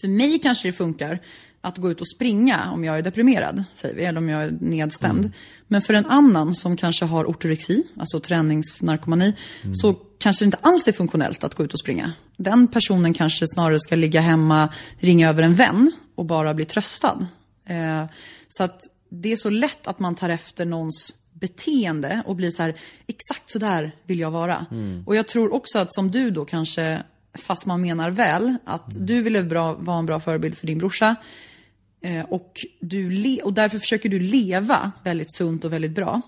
för 0.00 0.08
mig 0.08 0.38
kanske 0.38 0.68
det 0.68 0.72
funkar 0.72 1.18
att 1.60 1.78
gå 1.78 1.90
ut 1.90 2.00
och 2.00 2.08
springa 2.08 2.70
om 2.72 2.84
jag 2.84 2.98
är 2.98 3.02
deprimerad, 3.02 3.64
säger 3.74 3.94
vi, 3.94 4.04
eller 4.04 4.18
om 4.18 4.28
jag 4.28 4.42
är 4.42 4.58
nedstämd. 4.60 5.32
Men 5.66 5.82
för 5.82 5.94
en 5.94 6.06
annan 6.06 6.54
som 6.54 6.76
kanske 6.76 7.04
har 7.04 7.24
ortorexi, 7.24 7.82
alltså 7.96 8.20
träningsnarkomani, 8.20 9.34
så 9.72 9.92
kanske 10.18 10.44
det 10.44 10.46
inte 10.46 10.58
alls 10.60 10.88
är 10.88 10.92
funktionellt 10.92 11.44
att 11.44 11.54
gå 11.54 11.64
ut 11.64 11.72
och 11.72 11.80
springa. 11.80 12.12
Den 12.36 12.66
personen 12.66 13.14
kanske 13.14 13.46
snarare 13.48 13.80
ska 13.80 13.96
ligga 13.96 14.20
hemma, 14.20 14.68
ringa 14.98 15.28
över 15.28 15.42
en 15.42 15.54
vän 15.54 15.92
och 16.14 16.24
bara 16.24 16.54
bli 16.54 16.64
tröstad. 16.64 17.26
Eh, 17.66 18.04
så 18.48 18.62
att 18.62 18.80
det 19.10 19.32
är 19.32 19.36
så 19.36 19.50
lätt 19.50 19.86
att 19.86 19.98
man 19.98 20.14
tar 20.14 20.28
efter 20.28 20.66
någons 20.66 21.16
beteende 21.32 22.22
och 22.26 22.36
blir 22.36 22.50
så 22.50 22.62
här, 22.62 22.76
exakt 23.06 23.50
så 23.50 23.58
där 23.58 23.92
vill 24.06 24.20
jag 24.20 24.30
vara. 24.30 24.66
Och 25.06 25.16
jag 25.16 25.28
tror 25.28 25.52
också 25.54 25.78
att 25.78 25.94
som 25.94 26.10
du 26.10 26.30
då 26.30 26.44
kanske, 26.44 27.02
fast 27.38 27.66
man 27.66 27.80
menar 27.80 28.10
väl, 28.10 28.56
att 28.64 28.86
du 29.06 29.22
ville 29.22 29.42
bra, 29.42 29.72
vara 29.74 29.98
en 29.98 30.06
bra 30.06 30.20
förebild 30.20 30.58
för 30.58 30.66
din 30.66 30.78
brorsa. 30.78 31.16
Eh, 32.04 32.24
och, 32.28 32.52
du 32.80 33.38
och 33.42 33.52
därför 33.52 33.78
försöker 33.78 34.08
du 34.08 34.20
leva 34.20 34.92
väldigt 35.04 35.34
sunt 35.34 35.64
och 35.64 35.72
väldigt 35.72 35.90
bra. 35.90 36.20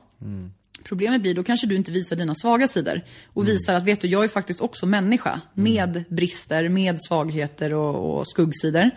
Problemet 0.84 1.22
blir, 1.22 1.34
då 1.34 1.42
kanske 1.42 1.66
du 1.66 1.74
inte 1.76 1.92
visar 1.92 2.16
dina 2.16 2.34
svaga 2.34 2.68
sidor. 2.68 3.00
Och 3.26 3.48
visar 3.48 3.74
att, 3.74 3.84
vet 3.84 4.00
du, 4.00 4.08
jag 4.08 4.24
är 4.24 4.28
faktiskt 4.28 4.60
också 4.60 4.86
människa. 4.86 5.40
Med 5.54 6.04
brister, 6.08 6.68
med 6.68 6.96
svagheter 7.02 7.72
och, 7.74 8.18
och 8.18 8.28
skuggsidor. 8.28 8.90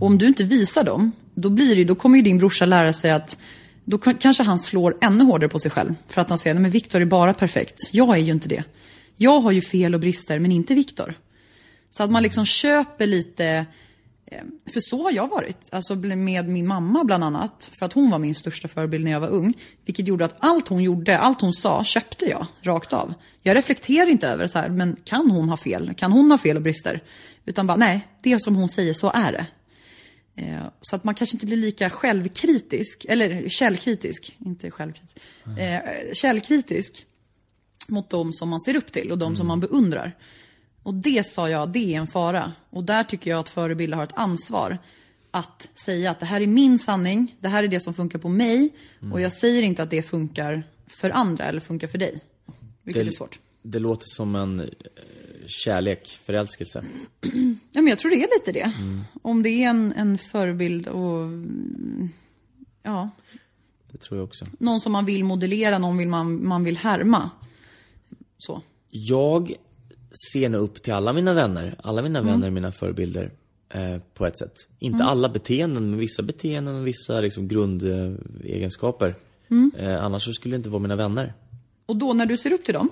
Och 0.00 0.06
om 0.06 0.18
du 0.18 0.26
inte 0.26 0.44
visar 0.44 0.84
dem, 0.84 1.12
då, 1.34 1.50
blir 1.50 1.76
det, 1.76 1.84
då 1.84 1.94
kommer 1.94 2.16
ju 2.16 2.22
din 2.22 2.38
brorsa 2.38 2.66
lära 2.66 2.92
sig 2.92 3.10
att 3.10 3.38
då 3.84 3.98
kan- 3.98 4.14
kanske 4.14 4.42
han 4.42 4.58
slår 4.58 4.96
ännu 5.00 5.24
hårdare 5.24 5.48
på 5.48 5.58
sig 5.58 5.70
själv. 5.70 5.94
För 6.08 6.20
att 6.20 6.28
han 6.28 6.38
säger, 6.38 6.54
nej 6.54 6.62
men 6.62 6.70
Viktor 6.70 7.00
är 7.00 7.04
bara 7.04 7.34
perfekt. 7.34 7.78
Jag 7.92 8.16
är 8.16 8.20
ju 8.20 8.32
inte 8.32 8.48
det. 8.48 8.64
Jag 9.16 9.40
har 9.40 9.52
ju 9.52 9.60
fel 9.60 9.94
och 9.94 10.00
brister, 10.00 10.38
men 10.38 10.52
inte 10.52 10.74
Viktor. 10.74 11.14
Så 11.90 12.02
att 12.02 12.10
man 12.10 12.22
liksom 12.22 12.46
köper 12.46 13.06
lite, 13.06 13.66
eh, 14.26 14.42
för 14.72 14.80
så 14.80 15.02
har 15.02 15.12
jag 15.12 15.28
varit. 15.28 15.68
Alltså 15.72 15.94
med 15.94 16.48
min 16.48 16.66
mamma 16.66 17.04
bland 17.04 17.24
annat. 17.24 17.70
För 17.78 17.86
att 17.86 17.92
hon 17.92 18.10
var 18.10 18.18
min 18.18 18.34
största 18.34 18.68
förebild 18.68 19.04
när 19.04 19.10
jag 19.10 19.20
var 19.20 19.28
ung. 19.28 19.54
Vilket 19.84 20.06
gjorde 20.06 20.24
att 20.24 20.36
allt 20.38 20.68
hon 20.68 20.82
gjorde, 20.82 21.18
allt 21.18 21.40
hon 21.40 21.52
sa, 21.52 21.84
köpte 21.84 22.24
jag 22.24 22.46
rakt 22.62 22.92
av. 22.92 23.14
Jag 23.42 23.56
reflekterar 23.56 24.06
inte 24.06 24.28
över 24.28 24.46
så 24.46 24.58
här, 24.58 24.68
men 24.68 24.96
kan 25.04 25.30
hon 25.30 25.48
ha 25.48 25.56
fel? 25.56 25.94
Kan 25.96 26.12
hon 26.12 26.30
ha 26.30 26.38
fel 26.38 26.56
och 26.56 26.62
brister? 26.62 27.00
Utan 27.44 27.66
bara, 27.66 27.76
nej, 27.76 28.08
det 28.22 28.42
som 28.42 28.56
hon 28.56 28.68
säger, 28.68 28.94
så 28.94 29.10
är 29.14 29.32
det. 29.32 29.46
Eh, 30.42 30.64
Så 30.80 30.96
att 30.96 31.04
man 31.04 31.14
kanske 31.14 31.36
inte 31.36 31.46
blir 31.46 31.56
lika 31.56 31.90
självkritisk, 31.90 33.06
eller 33.08 33.48
källkritisk, 33.48 34.36
inte 34.38 34.70
självkritisk. 34.70 35.16
Eh, 35.58 35.80
källkritisk 36.12 37.06
mot 37.88 38.10
de 38.10 38.32
som 38.32 38.48
man 38.48 38.60
ser 38.60 38.76
upp 38.76 38.92
till 38.92 39.12
och 39.12 39.18
de 39.18 39.36
som 39.36 39.46
man 39.46 39.60
beundrar. 39.60 40.16
Och 40.82 40.94
det 40.94 41.26
sa 41.26 41.50
jag, 41.50 41.68
det 41.68 41.94
är 41.94 41.98
en 41.98 42.06
fara. 42.06 42.52
Och 42.70 42.84
där 42.84 43.04
tycker 43.04 43.30
jag 43.30 43.40
att 43.40 43.48
förebilder 43.48 43.96
har 43.96 44.04
ett 44.04 44.16
ansvar. 44.16 44.78
Att 45.30 45.68
säga 45.84 46.10
att 46.10 46.20
det 46.20 46.26
här 46.26 46.40
är 46.40 46.46
min 46.46 46.78
sanning, 46.78 47.36
det 47.40 47.48
här 47.48 47.64
är 47.64 47.68
det 47.68 47.80
som 47.80 47.94
funkar 47.94 48.18
på 48.18 48.28
mig. 48.28 48.70
Och 49.12 49.20
jag 49.20 49.32
säger 49.32 49.62
inte 49.62 49.82
att 49.82 49.90
det 49.90 50.02
funkar 50.02 50.62
för 50.86 51.10
andra 51.10 51.44
eller 51.44 51.60
funkar 51.60 51.88
för 51.88 51.98
dig. 51.98 52.20
Vilket 52.82 53.06
är 53.06 53.10
svårt. 53.10 53.38
Det 53.62 53.78
låter 53.78 54.06
som 54.06 54.34
en 54.34 54.60
eh, 54.60 54.66
kärlek, 55.46 56.18
förälskelse. 56.24 56.84
Ja, 57.72 57.82
men 57.82 57.86
jag 57.86 57.98
tror 57.98 58.10
det 58.10 58.16
är 58.16 58.38
lite 58.38 58.52
det. 58.52 58.72
Om 59.22 59.42
det 59.42 59.50
är 59.50 59.70
en, 59.70 59.92
en 59.92 60.18
förebild 60.18 60.88
och 60.88 61.22
mm, 61.22 62.08
ja, 62.82 63.10
Det 63.92 63.98
tror 63.98 64.18
jag 64.18 64.24
också. 64.24 64.46
någon 64.58 64.80
som 64.80 64.92
man 64.92 65.04
vill 65.04 65.24
modellera, 65.24 65.78
någon 65.78 65.98
vill 65.98 66.08
man, 66.08 66.46
man 66.48 66.64
vill 66.64 66.76
härma. 66.76 67.30
Så. 68.38 68.62
Jag 68.90 69.54
ser 70.32 70.48
nog 70.48 70.62
upp 70.62 70.82
till 70.82 70.92
alla 70.92 71.12
mina 71.12 71.34
vänner. 71.34 71.74
Alla 71.82 72.02
mina 72.02 72.22
vänner 72.22 72.46
är 72.46 72.50
mina 72.50 72.72
förebilder. 72.72 73.30
Eh, 73.74 73.98
på 74.14 74.26
ett 74.26 74.38
sätt. 74.38 74.54
Inte 74.78 75.04
alla 75.04 75.28
beteenden, 75.28 75.90
men 75.90 75.98
vissa 75.98 76.22
beteenden 76.22 76.76
och 76.76 76.86
vissa 76.86 77.20
liksom, 77.20 77.48
grundegenskaper. 77.48 79.14
Eh, 79.76 80.04
annars 80.04 80.24
så 80.24 80.32
skulle 80.32 80.54
det 80.54 80.56
inte 80.56 80.68
vara 80.68 80.82
mina 80.82 80.96
vänner. 80.96 81.34
Och 81.86 81.96
då 81.96 82.12
när 82.12 82.26
du 82.26 82.36
ser 82.36 82.52
upp 82.52 82.64
till 82.64 82.74
dem, 82.74 82.88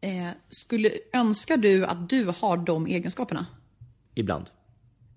eh, 0.00 0.28
skulle, 0.48 0.90
önskar 1.12 1.56
du 1.56 1.84
att 1.84 2.08
du 2.08 2.32
har 2.40 2.56
de 2.56 2.86
egenskaperna? 2.86 3.46
Ibland. 4.14 4.50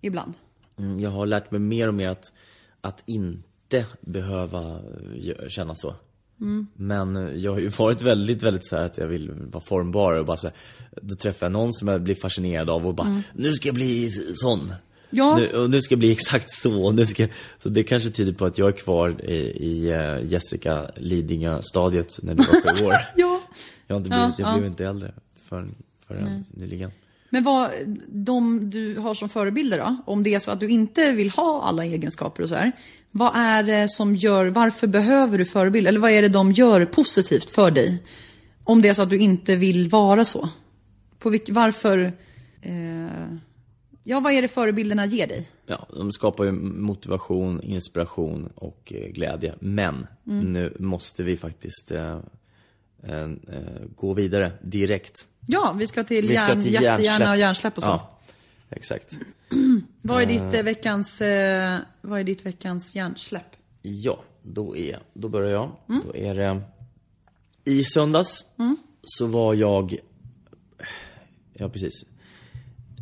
Ibland. 0.01 0.33
Mm, 0.77 0.99
jag 0.99 1.09
har 1.09 1.25
lärt 1.25 1.51
mig 1.51 1.59
mer 1.59 1.87
och 1.87 1.93
mer 1.93 2.07
att, 2.07 2.33
att 2.81 3.03
inte 3.05 3.85
behöva 4.01 4.81
känna 5.47 5.75
så. 5.75 5.95
Men 6.73 7.39
jag 7.41 7.51
har 7.51 7.59
ju 7.59 7.69
varit 7.69 8.01
väldigt, 8.01 8.43
väldigt 8.43 8.65
så 8.65 8.75
att 8.75 8.97
jag 8.97 9.07
vill 9.07 9.31
vara 9.31 9.63
formbar 9.63 10.13
och 10.13 10.25
bara 10.25 10.37
så 10.37 10.47
här, 10.47 10.55
Då 11.01 11.15
träffar 11.15 11.45
jag 11.45 11.51
någon 11.51 11.73
som 11.73 11.87
jag 11.87 12.01
blir 12.01 12.15
fascinerad 12.15 12.69
av 12.69 12.87
och 12.87 12.95
bara 12.95 13.21
Nu 13.33 13.53
ska 13.53 13.67
jag 13.67 13.75
bli 13.75 14.09
sån! 14.35 14.73
Ja. 15.09 15.37
Nu, 15.37 15.47
och 15.57 15.69
nu 15.69 15.81
ska 15.81 15.93
jag 15.93 15.99
bli 15.99 16.11
exakt 16.19 16.51
så. 16.51 16.91
Nu 16.91 17.05
ska, 17.05 17.27
så 17.57 17.69
det 17.69 17.83
kanske 17.83 18.09
tyder 18.09 18.33
på 18.33 18.45
att 18.45 18.57
jag 18.57 18.67
är 18.67 18.71
kvar 18.71 19.25
i, 19.25 19.35
i 19.35 19.89
eh, 19.89 20.31
Jessica 20.31 20.91
Lidingö-stadiet 20.95 22.19
när 22.23 22.35
du 22.35 22.43
var 22.43 22.77
sju 22.77 22.85
år. 22.85 22.93
Ja. 23.15 23.41
Jag 23.87 23.95
har 23.95 23.97
inte 23.97 24.09
blivit, 24.09 24.39
jag 24.39 24.49
ja. 24.49 24.53
blev 24.53 24.65
inte 24.65 24.85
äldre 24.85 25.11
förrän, 25.49 25.75
förrän 26.07 26.45
nyligen. 26.51 26.91
Men 27.29 27.43
vad, 27.43 27.69
de 28.07 28.69
du 28.69 28.97
har 28.97 29.13
som 29.13 29.29
förebilder 29.29 29.77
då? 29.77 29.97
Om 30.05 30.23
det 30.23 30.33
är 30.33 30.39
så 30.39 30.51
att 30.51 30.59
du 30.59 30.69
inte 30.69 31.11
vill 31.11 31.29
ha 31.29 31.63
alla 31.63 31.85
egenskaper 31.85 32.43
och 32.43 32.49
så 32.49 32.55
här. 32.55 32.71
Vad 33.11 33.35
är 33.35 33.63
det 33.63 33.89
som 33.89 34.15
gör, 34.15 34.45
varför 34.45 34.87
behöver 34.87 35.37
du 35.37 35.45
förebild? 35.45 35.87
Eller 35.87 35.99
vad 35.99 36.11
är 36.11 36.21
det 36.21 36.29
de 36.29 36.51
gör 36.51 36.85
positivt 36.85 37.49
för 37.49 37.71
dig? 37.71 38.03
Om 38.63 38.81
det 38.81 38.89
är 38.89 38.93
så 38.93 39.01
att 39.01 39.09
du 39.09 39.17
inte 39.17 39.55
vill 39.55 39.89
vara 39.89 40.25
så. 40.25 40.49
På 41.19 41.29
vilk, 41.29 41.49
varför, 41.49 42.13
eh, 42.61 43.33
ja 44.03 44.19
vad 44.19 44.33
är 44.33 44.41
det 44.41 44.47
förebilderna 44.47 45.05
ger 45.05 45.27
dig? 45.27 45.49
Ja, 45.65 45.87
de 45.93 46.11
skapar 46.11 46.43
ju 46.43 46.51
motivation, 46.51 47.63
inspiration 47.63 48.49
och 48.55 48.93
eh, 48.95 49.07
glädje. 49.11 49.55
Men 49.59 50.07
nu 50.23 50.75
måste 50.79 51.23
vi 51.23 51.37
faktiskt 51.37 51.91
eh, 51.91 52.19
eh, 53.03 53.21
eh, 53.23 53.29
gå 53.95 54.13
vidare 54.13 54.51
direkt. 54.61 55.27
Ja, 55.47 55.75
vi 55.77 55.87
ska 55.87 56.03
till, 56.03 56.27
Vi 56.27 56.37
ska 56.37 56.47
hjärn, 56.47 56.63
till 56.63 56.73
hjärnsläpp. 56.73 57.29
och 57.29 57.37
hjärnsläpp 57.37 57.77
och 57.77 57.83
så. 57.83 57.89
Ja, 57.89 58.19
exakt. 58.69 59.17
Vad 60.01 60.21
är 60.21 60.25
ditt 60.25 60.53
eh, 60.53 60.63
veckans, 60.63 61.21
eh, 61.21 61.77
vad 62.01 62.19
är 62.19 62.23
ditt 62.23 62.45
veckans 62.45 62.95
hjärnsläpp? 62.95 63.55
Ja, 63.81 64.23
då, 64.43 64.77
är, 64.77 64.99
då 65.13 65.29
börjar 65.29 65.51
jag. 65.51 65.71
Då 66.05 66.15
är 66.15 66.35
det... 66.35 66.61
I 67.65 67.83
söndags 67.83 68.45
så 69.03 69.25
var 69.25 69.53
jag... 69.53 69.95
Ja, 71.53 71.69
precis. 71.69 72.05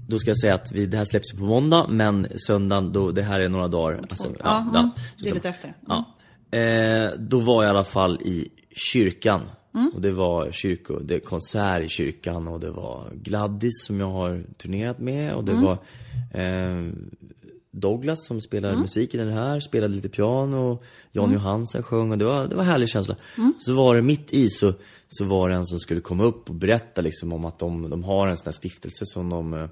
Då 0.10 0.20
ska 0.20 0.30
jag 0.30 0.40
säga 0.40 0.56
att 0.56 0.72
vi, 0.72 0.86
det 0.86 0.98
här 0.98 1.06
släpps 1.06 1.32
på 1.34 1.44
måndag, 1.44 1.88
men 1.90 2.28
söndagen, 2.48 2.92
då, 2.94 3.12
det 3.12 3.22
här 3.22 3.40
är 3.40 3.50
några 3.50 3.68
dagar. 3.68 3.98
Alltså, 3.98 4.36
Ja, 4.44 4.60
mm. 4.60 4.90
Så- 4.96 5.24
det 5.24 5.30
är 5.30 5.34
lite 5.34 5.50
efter. 5.50 5.74
Ja. 5.88 6.14
Eh, 6.58 7.12
då 7.20 7.40
var 7.40 7.64
jag 7.64 7.70
i 7.70 7.76
alla 7.76 7.84
fall 7.84 8.22
i 8.22 8.50
kyrkan. 8.92 9.42
Och 9.96 10.02
det 10.02 10.12
var 10.12 10.52
kyrko, 10.52 11.00
det 11.00 11.20
konsert 11.20 11.84
i 11.84 11.88
kyrkan 11.88 12.48
och 12.48 12.60
det 12.60 12.72
var 12.72 13.12
Gladys 13.24 13.86
som 13.86 14.00
jag 14.00 14.10
har 14.10 14.44
turnerat 14.58 15.00
med 15.00 15.36
och 15.36 15.44
det 15.44 15.54
var 15.54 15.78
eh, 16.42 16.92
Douglas 17.72 18.26
som 18.28 18.42
spelar 18.42 18.76
musik 18.76 19.14
i 19.14 19.18
den 19.18 19.34
här, 19.34 19.60
spelade 19.60 19.94
lite 19.94 20.10
piano 20.10 20.82
Jan 21.12 21.34
Johansen 21.34 21.84
sjöng 21.84 22.12
och 22.12 22.18
det 22.18 22.26
var, 22.26 22.48
det 22.48 22.56
var 22.56 22.64
en 22.64 22.70
härlig 22.70 22.90
känsla. 22.90 23.16
Så 23.60 23.74
var 23.74 23.96
det 23.96 24.02
mitt 24.02 24.34
i 24.34 24.50
så, 24.50 24.74
så 25.08 25.26
var 25.26 25.50
det 25.50 25.56
en 25.56 25.66
som 25.66 25.80
skulle 25.80 26.02
komma 26.02 26.24
upp 26.24 26.50
och 26.50 26.56
berätta 26.56 27.02
liksom 27.02 27.34
om 27.34 27.46
att 27.46 27.60
de, 27.60 27.90
de 27.90 28.04
har 28.04 28.28
en 28.28 28.38
sån 28.38 28.46
här 28.46 28.52
stiftelse 28.52 29.06
som 29.06 29.30
de 29.30 29.54
eh, 29.54 29.68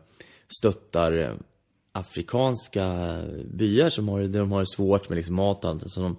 stöttar 0.58 1.12
eh, 1.24 1.34
afrikanska 1.92 3.18
byar 3.54 3.90
som 3.90 4.10
har, 4.10 4.22
där 4.22 4.40
de 4.40 4.52
har 4.52 4.60
det 4.60 4.68
svårt 4.68 5.10
med 5.10 5.16
liksom 5.16 5.36
mat 5.36 5.66
och 5.66 5.72
allt. 5.72 5.92
Så 5.92 6.02
de, 6.02 6.18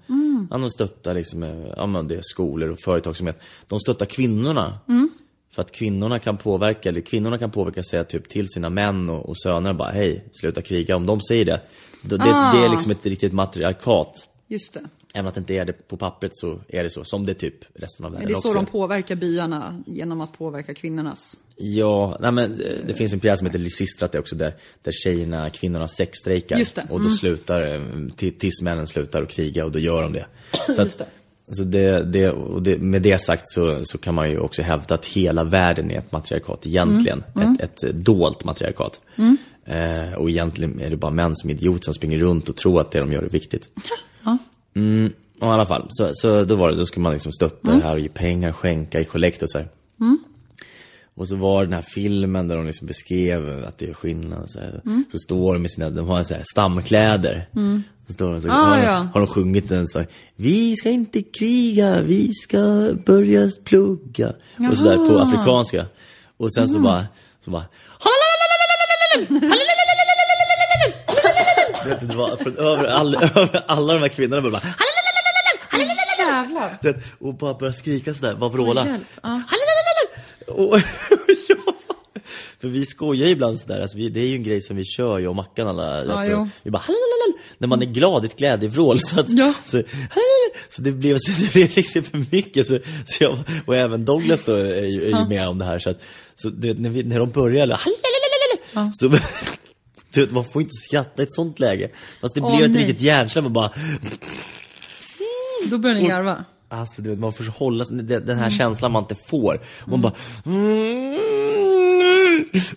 ja, 0.50 0.58
de 0.58 0.70
stöttar 0.70 1.14
liksom, 1.14 1.42
eh, 1.42 1.66
ja, 1.76 1.86
men 1.86 2.08
det 2.08 2.14
är 2.14 2.22
skolor 2.22 2.70
och 2.70 2.80
företagsamhet. 2.80 3.40
De 3.66 3.80
stöttar 3.80 4.06
kvinnorna. 4.06 4.78
För 5.54 5.62
att 5.62 5.72
kvinnorna 5.72 6.18
kan 6.18 6.36
påverka, 6.36 6.88
eller 6.88 7.00
kvinnorna 7.00 7.38
kan 7.38 7.50
påverka 7.50 7.82
säga 7.82 8.04
typ 8.04 8.28
till 8.28 8.48
sina 8.48 8.70
män 8.70 9.10
och, 9.10 9.28
och 9.28 9.38
söner 9.38 9.72
bara 9.72 9.90
hej, 9.90 10.24
sluta 10.32 10.62
kriga. 10.62 10.96
Om 10.96 11.06
de 11.06 11.20
säger 11.20 11.44
det. 11.44 11.60
Det, 12.02 12.16
det, 12.16 12.50
det 12.52 12.64
är 12.64 12.70
liksom 12.70 12.90
ett 12.90 13.06
riktigt 13.06 13.32
matriarkat. 13.32 14.28
Just 14.48 14.74
det. 14.74 14.80
Även 15.16 15.26
att 15.28 15.34
det 15.34 15.38
inte 15.38 15.54
är 15.54 15.64
det 15.64 15.88
på 15.88 15.96
pappret 15.96 16.30
så 16.34 16.60
är 16.68 16.82
det 16.82 16.90
så. 16.90 17.04
Som 17.04 17.26
det 17.26 17.32
är 17.32 17.34
typ 17.34 17.54
resten 17.74 18.06
av 18.06 18.12
Men 18.12 18.20
världen 18.20 18.32
det 18.34 18.38
är 18.38 18.40
så 18.40 18.48
också. 18.48 18.58
de 18.58 18.66
påverkar 18.66 19.16
byarna, 19.16 19.82
genom 19.86 20.20
att 20.20 20.38
påverka 20.38 20.74
kvinnornas. 20.74 21.38
Ja, 21.56 22.18
nej 22.20 22.32
men 22.32 22.56
det, 22.56 22.82
det 22.86 22.94
finns 22.94 23.12
en 23.12 23.20
pjäs 23.20 23.38
som 23.38 23.46
heter 23.46 23.58
Lysistrat 23.58 24.14
också 24.14 24.36
där, 24.36 24.54
där 24.82 24.92
tjejerna, 24.92 25.50
kvinnorna 25.50 25.88
sexstrejkar. 25.88 26.58
Just 26.58 26.74
det, 26.74 26.80
Mm. 26.82 26.94
Och 26.94 27.00
då 27.02 27.10
slutar, 27.10 27.62
eh, 27.74 27.80
ti- 28.16 28.38
tills 28.38 28.62
männen 28.62 28.86
slutar 28.86 29.22
att 29.22 29.28
kriga 29.28 29.64
och 29.64 29.72
då 29.72 29.78
gör 29.78 30.02
de 30.02 30.12
det. 30.12 30.26
Så 30.76 30.82
att, 30.82 31.00
så 31.50 31.62
det, 31.62 32.04
det, 32.04 32.30
och 32.30 32.62
det, 32.62 32.78
med 32.78 33.02
det 33.02 33.18
sagt 33.18 33.42
så, 33.44 33.80
så 33.84 33.98
kan 33.98 34.14
man 34.14 34.30
ju 34.30 34.38
också 34.38 34.62
hävda 34.62 34.94
att 34.94 35.06
hela 35.06 35.44
världen 35.44 35.90
är 35.90 35.98
ett 35.98 36.12
matriarkat 36.12 36.66
egentligen. 36.66 37.24
Mm. 37.36 37.56
Ett, 37.60 37.82
ett 37.82 37.94
dolt 37.96 38.44
matriarkat. 38.44 39.00
Eh, 39.66 40.14
och 40.18 40.30
egentligen 40.30 40.80
är 40.80 40.90
det 40.90 40.96
bara 40.96 41.10
män 41.10 41.36
som 41.36 41.50
är 41.50 41.54
idioter 41.54 41.84
som 41.84 41.94
springer 41.94 42.18
runt 42.18 42.48
och 42.48 42.56
tror 42.56 42.80
att 42.80 42.90
det 42.90 42.98
de 43.00 43.12
gör 43.12 43.22
är 43.22 43.28
viktigt. 43.28 43.68
Mm, 44.76 45.12
och 45.40 45.46
i 45.46 45.50
alla 45.50 45.66
fall, 45.66 45.86
så, 45.88 46.08
så 46.12 46.44
då 46.44 46.56
var 46.56 46.68
det, 46.70 46.76
då 46.76 46.86
skulle 46.86 47.02
man 47.02 47.12
liksom 47.12 47.32
stötta 47.32 47.72
det 47.72 47.82
här 47.82 47.92
och 47.92 48.00
ge 48.00 48.08
pengar, 48.08 48.52
skänka 48.52 49.00
i 49.00 49.04
kollekt 49.04 49.42
och 49.42 49.50
så 49.50 49.58
här. 49.58 49.68
Och 51.14 51.28
så 51.28 51.36
var 51.36 51.64
den 51.64 51.72
här 51.72 51.82
filmen 51.94 52.48
där 52.48 52.56
de 52.56 52.66
liksom 52.66 52.86
beskrev 52.86 53.64
att 53.64 53.78
det 53.78 53.86
är 53.90 53.94
skillnad. 53.94 54.50
Så. 54.50 54.58
Mm. 54.60 55.04
så 55.12 55.18
står 55.18 55.52
de 55.54 55.62
med 55.62 55.70
sina, 55.70 55.90
de 55.90 56.08
har 56.08 56.22
så 56.22 56.34
här 56.34 56.42
stamkläder. 56.52 57.48
Så 58.06 58.12
står 58.12 58.32
de 58.32 58.40
så, 58.40 58.48
Ah, 58.50 58.52
har, 58.52 58.78
ja. 58.78 59.08
har 59.14 59.20
de 59.20 59.26
sjungit 59.26 59.70
en 59.70 59.88
så 59.88 59.98
här, 59.98 60.08
Vi 60.36 60.76
ska 60.76 60.90
inte 60.90 61.22
kriga, 61.22 62.00
vi 62.00 62.30
ska 62.32 62.92
börja 63.06 63.50
plugga. 63.64 64.32
Och 64.70 64.76
sådär 64.76 64.96
på 64.96 65.18
afrikanska. 65.18 65.86
Och 66.36 66.52
sen 66.54 66.64
Mm. 66.64 66.74
så 66.74 66.80
bara, 66.80 67.06
så 67.40 67.50
bara 67.50 67.64
Vet 71.86 72.00
du, 72.00 72.06
det 72.06 72.16
var 72.16 72.36
från 72.36 72.56
över, 72.56 72.84
all, 72.84 73.14
över 73.34 73.64
alla 73.70 73.92
de 73.94 73.98
här 74.00 74.08
kvinnorna 74.08 74.50
bara 74.50 74.60
Jävlar. 76.18 76.78
Du 76.82 76.92
vet, 76.92 77.04
och 77.20 77.34
bara 77.34 77.54
börja 77.54 77.72
skrika 77.72 78.14
sådär, 78.14 78.34
bara 78.34 78.50
vråla. 78.50 78.98
Ja. 79.22 79.42
Och, 80.46 80.78
ja, 81.48 81.74
för 82.60 82.68
vi 82.68 82.86
skojar 82.86 83.26
ju 83.26 83.32
ibland 83.32 83.60
sådär, 83.60 83.80
alltså 83.82 83.98
vi, 83.98 84.08
det 84.08 84.20
är 84.20 84.26
ju 84.26 84.34
en 84.34 84.42
grej 84.42 84.60
som 84.60 84.76
vi 84.76 84.84
kör, 84.84 85.18
jag 85.18 85.30
och 85.30 85.36
Mackan 85.36 85.68
alla. 85.68 86.04
Ja, 86.04 86.20
att, 86.20 86.28
jo. 86.30 86.48
Vi 86.62 86.70
bara 86.70 86.78
"Halalalala", 86.78 87.42
när 87.58 87.68
man 87.68 87.82
är 87.82 87.86
glad, 87.86 88.24
ett 88.24 88.36
glädjevrål. 88.38 89.00
Så, 89.00 89.20
att, 89.20 89.26
Ja. 89.30 89.54
så, 89.64 89.82
så 90.68 90.82
det 90.82 90.92
blev, 90.92 91.16
så 91.18 91.30
det 91.42 91.52
blev 91.52 91.76
liksom 91.76 92.02
för 92.02 92.24
mycket. 92.30 92.66
Så, 92.66 92.78
så 93.04 93.24
jag, 93.24 93.38
och 93.66 93.76
även 93.76 94.04
Douglas 94.04 94.44
då 94.44 94.54
är 94.54 94.84
ju, 94.84 95.04
är 95.12 95.20
ju 95.22 95.28
med 95.28 95.48
om 95.48 95.58
det 95.58 95.64
här. 95.64 95.78
Så, 95.78 95.90
att, 95.90 96.00
så 96.34 96.48
det, 96.48 96.78
när, 96.78 96.90
vi, 96.90 97.02
när 97.02 97.18
de 97.18 97.30
började, 97.30 97.78
så 98.92 99.08
du, 100.20 100.26
vet, 100.26 100.34
man 100.34 100.44
får 100.44 100.62
inte 100.62 100.74
skratta 100.74 101.22
i 101.22 101.24
ett 101.24 101.32
sånt 101.32 101.58
läge. 101.60 101.90
Fast 102.20 102.34
det 102.34 102.40
Åh, 102.40 102.56
blev 102.56 102.64
ett 102.66 102.72
nej. 102.76 102.80
riktigt 102.86 103.02
hjärnsläpp 103.02 103.44
och 103.44 103.50
bara 103.50 103.70
Då 105.70 105.78
börjar 105.78 105.96
ni 105.96 106.08
garva. 106.08 106.44
Alltså 106.68 107.02
du 107.02 107.10
vet, 107.10 107.18
man 107.18 107.32
får 107.32 107.44
hålla 107.44 107.84
sig, 107.84 107.96
den 107.96 108.06
den 108.06 108.36
här 108.38 108.46
Mm. 108.46 108.50
känslan 108.58 108.92
man 108.92 109.02
inte 109.02 109.14
får. 109.14 109.60
Och 109.82 109.88
man 109.88 110.00
bara 110.00 110.12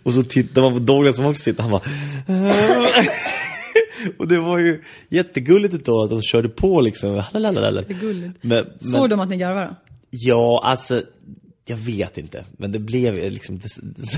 Och 0.03 0.13
så 0.13 0.23
tittar 0.23 0.61
man 0.61 0.73
på 0.73 0.79
Douglas 0.79 1.15
som 1.15 1.25
också 1.25 1.41
sitter, 1.41 1.63
han 1.63 1.71
bara 1.71 1.81
Och 4.17 4.27
det 4.27 4.39
var 4.39 4.57
ju 4.57 4.83
jättegulligt 5.09 5.73
utav 5.73 5.99
att 5.99 6.09
de 6.09 6.21
körde 6.21 6.49
på 6.49 6.81
liksom. 6.81 7.23
Jättegulligt. 7.33 8.37
Men, 8.41 8.65
Såg 8.81 9.01
men, 9.01 9.09
de 9.09 9.19
att 9.19 9.29
ni 9.29 9.37
garvade? 9.37 9.75
Ja, 10.09 10.61
alltså 10.65 11.01
jag 11.69 11.77
vet 11.77 12.17
inte, 12.17 12.45
men 12.57 12.71
det 12.71 12.79
blev 12.79 13.15
liksom, 13.15 13.59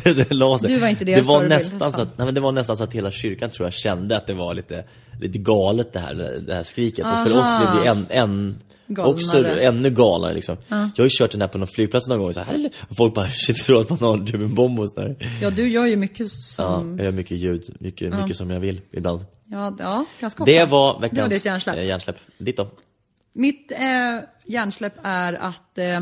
det, 0.03 0.13
det 0.13 0.33
la 0.33 0.57
sig. 0.57 0.69
Du 0.69 0.77
var 0.79 0.87
inte 0.87 1.05
det 1.05 1.21
var 1.21 1.43
nästan 1.43 1.91
så 1.91 2.01
att, 2.01 2.17
nej, 2.17 2.25
men 2.25 2.35
det 2.35 2.41
var 2.41 2.51
nästan 2.51 2.77
så 2.77 2.83
att 2.83 2.93
hela 2.93 3.11
kyrkan 3.11 3.49
tror 3.49 3.65
jag 3.65 3.73
kände 3.73 4.17
att 4.17 4.27
det 4.27 4.33
var 4.33 4.53
lite, 4.53 4.83
lite 5.21 5.37
galet 5.37 5.93
det 5.93 5.99
här, 5.99 6.13
det 6.47 6.53
här 6.53 6.63
skriket. 6.63 7.05
Och 7.05 7.27
för 7.27 7.37
oss 7.39 7.47
blev 7.61 7.83
det 7.83 7.89
en, 7.89 8.05
en 8.09 8.55
Galnare. 8.87 9.15
också 9.15 9.47
ännu 9.47 9.89
galnare 9.89 10.33
liksom. 10.33 10.57
Jag 10.67 10.77
har 10.77 11.03
ju 11.03 11.09
kört 11.11 11.31
den 11.31 11.41
här 11.41 11.47
på 11.47 11.57
någon 11.57 11.67
flygplats 11.67 12.07
någon 12.07 12.19
gång 12.19 12.33
så 12.33 12.41
här, 12.41 12.69
och 12.89 12.95
folk 12.97 13.13
bara 13.13 13.27
shit 13.29 13.57
tror 13.65 13.81
att 13.81 13.89
man 13.89 13.99
har 13.99 14.35
en 14.35 14.55
bomb 14.55 14.79
och 14.79 14.89
sådär. 14.91 15.15
Ja, 15.41 15.49
du 15.49 15.69
gör 15.69 15.85
ju 15.85 15.95
mycket 15.95 16.19
Ja, 16.19 16.27
som... 16.27 16.97
jag 16.97 17.05
gör 17.05 17.11
mycket 17.11 17.37
ljud, 17.37 17.75
mycket, 17.79 18.13
mycket 18.21 18.37
som 18.37 18.49
jag 18.49 18.59
vill 18.59 18.81
ibland. 18.91 19.25
Ja, 19.51 19.75
ja 19.79 20.05
ganska 20.21 20.43
ofta. 20.43 20.53
Det 20.53 20.65
var 20.65 20.99
veckans 21.01 21.15
Det 21.15 21.21
var 21.21 21.29
ditt 21.29 21.45
hjärnsläpp. 21.45 21.77
eh, 21.77 21.85
hjärnsläpp. 21.85 22.15
Ditt 22.37 22.57
då? 22.57 22.67
Mitt 23.33 23.71
eh, 23.71 24.23
hjärnsläpp 24.45 24.93
är 25.03 25.33
att 25.33 25.77
eh, 25.77 25.99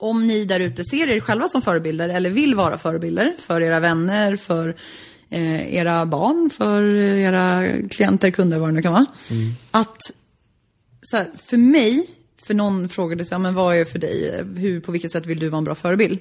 om 0.00 0.26
ni 0.26 0.44
där 0.44 0.60
ute 0.60 0.84
ser 0.84 1.10
er 1.10 1.20
själva 1.20 1.48
som 1.48 1.62
förebilder 1.62 2.08
eller 2.08 2.30
vill 2.30 2.54
vara 2.54 2.78
förebilder 2.78 3.34
för 3.38 3.60
era 3.60 3.80
vänner, 3.80 4.36
för 4.36 4.76
eh, 5.30 5.74
era 5.74 6.06
barn, 6.06 6.50
för 6.50 6.82
era 6.96 7.66
klienter, 7.90 8.30
kunder, 8.30 8.58
vad 8.58 8.68
det 8.68 8.72
nu 8.72 8.82
kan 8.82 8.92
vara. 8.92 9.06
Att 9.70 9.98
så 11.02 11.16
här, 11.16 11.26
för 11.46 11.56
mig, 11.56 12.06
för 12.42 12.54
någon 12.54 12.88
frågade 12.88 13.24
sig, 13.24 13.34
ja, 13.34 13.38
men 13.38 13.54
vad 13.54 13.76
är 13.76 13.84
för 13.84 13.98
dig, 13.98 14.44
hur, 14.56 14.80
på 14.80 14.92
vilket 14.92 15.12
sätt 15.12 15.26
vill 15.26 15.38
du 15.38 15.48
vara 15.48 15.58
en 15.58 15.64
bra 15.64 15.74
förebild? 15.74 16.18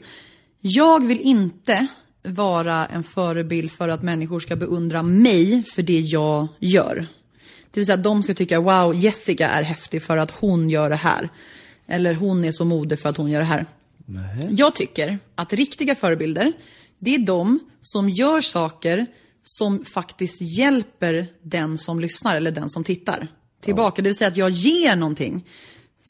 Jag 0.62 1.08
vill 1.08 1.20
inte 1.20 1.88
vara 2.24 2.86
en 2.86 3.04
förebild 3.04 3.72
för 3.72 3.89
att 3.89 4.04
människor 4.04 4.39
ska 4.39 4.56
beundra 4.56 5.04
mig 5.04 5.63
för 5.63 5.82
det 5.82 6.00
jag 6.00 6.48
gör. 6.60 7.08
Det 7.72 7.80
vill 7.80 7.86
säga 7.86 7.98
att 7.98 8.04
de 8.04 8.24
ska 8.24 8.34
tycka, 8.34 8.60
wow, 8.60 8.96
Jessica 8.96 9.50
är 9.50 9.63
häftig 9.63 10.04
för 10.04 10.18
att 10.18 10.32
hon 10.32 10.70
gör 10.70 10.89
det 10.89 10.96
här. 10.96 11.30
Eller 11.89 12.13
hon 12.13 12.45
är 12.45 12.52
så 12.52 12.65
modig 12.65 12.99
för 12.99 13.10
att 13.10 13.17
hon 13.17 13.32
gör 13.32 13.39
det 13.39 13.45
här. 13.45 13.65
Jag 14.49 14.75
tycker 14.75 15.19
att 15.36 15.54
riktiga 15.54 15.95
förebilder, 15.95 16.54
det 16.99 17.15
är 17.15 17.19
de 17.19 17.60
som 17.82 18.10
gör 18.10 18.41
saker 18.41 19.06
som 19.43 19.86
faktiskt 19.86 20.41
hjälper 20.41 21.28
den 21.43 21.78
som 21.78 21.99
lyssnar 21.99 22.36
eller 22.36 22.52
den 22.52 22.69
som 22.69 22.84
tittar 22.84 23.28
tillbaka. 23.62 24.02
Det 24.02 24.10
vill 24.10 24.15
säga 24.15 24.28
att 24.28 24.38
jag 24.38 24.49
ger 24.49 24.95
någonting. 24.95 25.45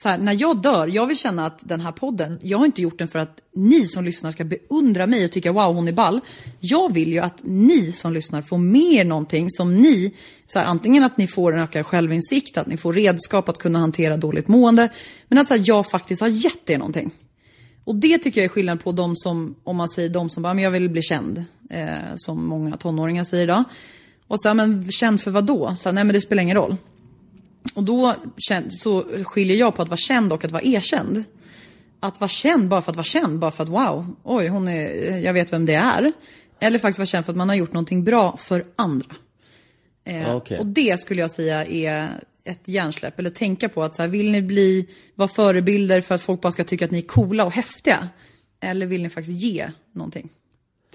Så 0.01 0.09
här, 0.09 0.17
när 0.17 0.41
jag 0.41 0.61
dör, 0.61 0.87
jag 0.87 1.07
vill 1.07 1.17
känna 1.17 1.45
att 1.45 1.59
den 1.69 1.81
här 1.81 1.91
podden, 1.91 2.39
jag 2.41 2.57
har 2.57 2.65
inte 2.65 2.81
gjort 2.81 2.99
den 2.99 3.07
för 3.07 3.19
att 3.19 3.41
ni 3.55 3.87
som 3.87 4.03
lyssnar 4.03 4.31
ska 4.31 4.43
beundra 4.43 5.07
mig 5.07 5.25
och 5.25 5.31
tycka 5.31 5.51
wow 5.51 5.75
hon 5.75 5.87
är 5.87 5.91
ball. 5.91 6.19
Jag 6.59 6.93
vill 6.93 7.11
ju 7.11 7.19
att 7.19 7.39
ni 7.43 7.91
som 7.91 8.13
lyssnar 8.13 8.41
får 8.41 8.57
med 8.57 8.81
er 8.81 9.05
någonting 9.05 9.49
som 9.49 9.75
ni, 9.75 10.13
så 10.47 10.59
här, 10.59 10.65
antingen 10.65 11.03
att 11.03 11.17
ni 11.17 11.27
får 11.27 11.53
en 11.53 11.59
ökad 11.59 11.85
självinsikt, 11.85 12.57
att 12.57 12.67
ni 12.67 12.77
får 12.77 12.93
redskap 12.93 13.49
att 13.49 13.57
kunna 13.57 13.79
hantera 13.79 14.17
dåligt 14.17 14.47
mående, 14.47 14.89
men 15.27 15.37
att 15.37 15.47
så 15.47 15.53
här, 15.53 15.63
jag 15.65 15.89
faktiskt 15.89 16.21
har 16.21 16.27
gett 16.27 16.69
er 16.69 16.77
någonting. 16.77 17.11
Och 17.83 17.95
det 17.95 18.17
tycker 18.17 18.41
jag 18.41 18.45
är 18.45 18.49
skillnad 18.49 18.83
på 18.83 18.91
de 18.91 19.15
som, 19.15 19.55
om 19.63 19.75
man 19.77 19.89
säger 19.89 20.09
de 20.09 20.29
som 20.29 20.43
bara, 20.43 20.53
men 20.53 20.63
jag 20.63 20.71
vill 20.71 20.89
bli 20.89 21.01
känd, 21.01 21.43
eh, 21.69 21.87
som 22.15 22.47
många 22.47 22.77
tonåringar 22.77 23.23
säger 23.23 23.43
idag. 23.43 23.63
Och 24.27 24.41
så 24.41 24.47
här, 24.47 24.55
men 24.55 24.91
känd 24.91 25.21
för 25.21 25.31
vad 25.31 25.45
då? 25.45 25.75
Så 25.75 25.89
här, 25.89 25.93
nej 25.93 26.03
men 26.03 26.13
det 26.13 26.21
spelar 26.21 26.43
ingen 26.43 26.57
roll. 26.57 26.75
Och 27.73 27.83
då 27.83 28.15
så 28.69 29.03
skiljer 29.23 29.57
jag 29.57 29.75
på 29.75 29.81
att 29.81 29.87
vara 29.87 29.97
känd 29.97 30.33
och 30.33 30.45
att 30.45 30.51
vara 30.51 30.63
erkänd. 30.63 31.23
Att 31.99 32.19
vara 32.19 32.29
känd 32.29 32.67
bara 32.67 32.81
för 32.81 32.91
att 32.91 32.95
vara 32.97 33.03
känd, 33.03 33.39
bara 33.39 33.51
för 33.51 33.63
att 33.63 33.69
wow, 33.69 34.15
oj, 34.23 34.47
hon 34.47 34.67
är, 34.67 35.17
jag 35.17 35.33
vet 35.33 35.53
vem 35.53 35.65
det 35.65 35.73
är. 35.73 36.11
Eller 36.59 36.79
faktiskt 36.79 36.99
vara 36.99 37.05
känd 37.05 37.25
för 37.25 37.33
att 37.33 37.37
man 37.37 37.49
har 37.49 37.55
gjort 37.55 37.73
någonting 37.73 38.03
bra 38.03 38.37
för 38.37 38.65
andra. 38.75 39.15
Eh, 40.03 40.35
Okej. 40.35 40.59
Och 40.59 40.65
det 40.65 40.99
skulle 40.99 41.21
jag 41.21 41.31
säga 41.31 41.65
är 41.65 42.09
ett 42.43 42.67
hjärnsläpp. 42.67 43.19
Eller 43.19 43.29
tänka 43.29 43.69
på 43.69 43.83
att 43.83 43.95
så 43.95 44.01
här, 44.01 44.09
vill 44.09 44.31
ni 44.31 44.41
bli, 44.41 44.87
vara 45.15 45.27
förebilder 45.27 46.01
för 46.01 46.15
att 46.15 46.21
folk 46.21 46.41
bara 46.41 46.51
ska 46.51 46.63
tycka 46.63 46.85
att 46.85 46.91
ni 46.91 46.97
är 46.97 47.07
coola 47.07 47.45
och 47.45 47.51
häftiga? 47.51 48.09
Eller 48.59 48.85
vill 48.85 49.03
ni 49.03 49.09
faktiskt 49.09 49.41
ge 49.41 49.71
någonting 49.93 50.29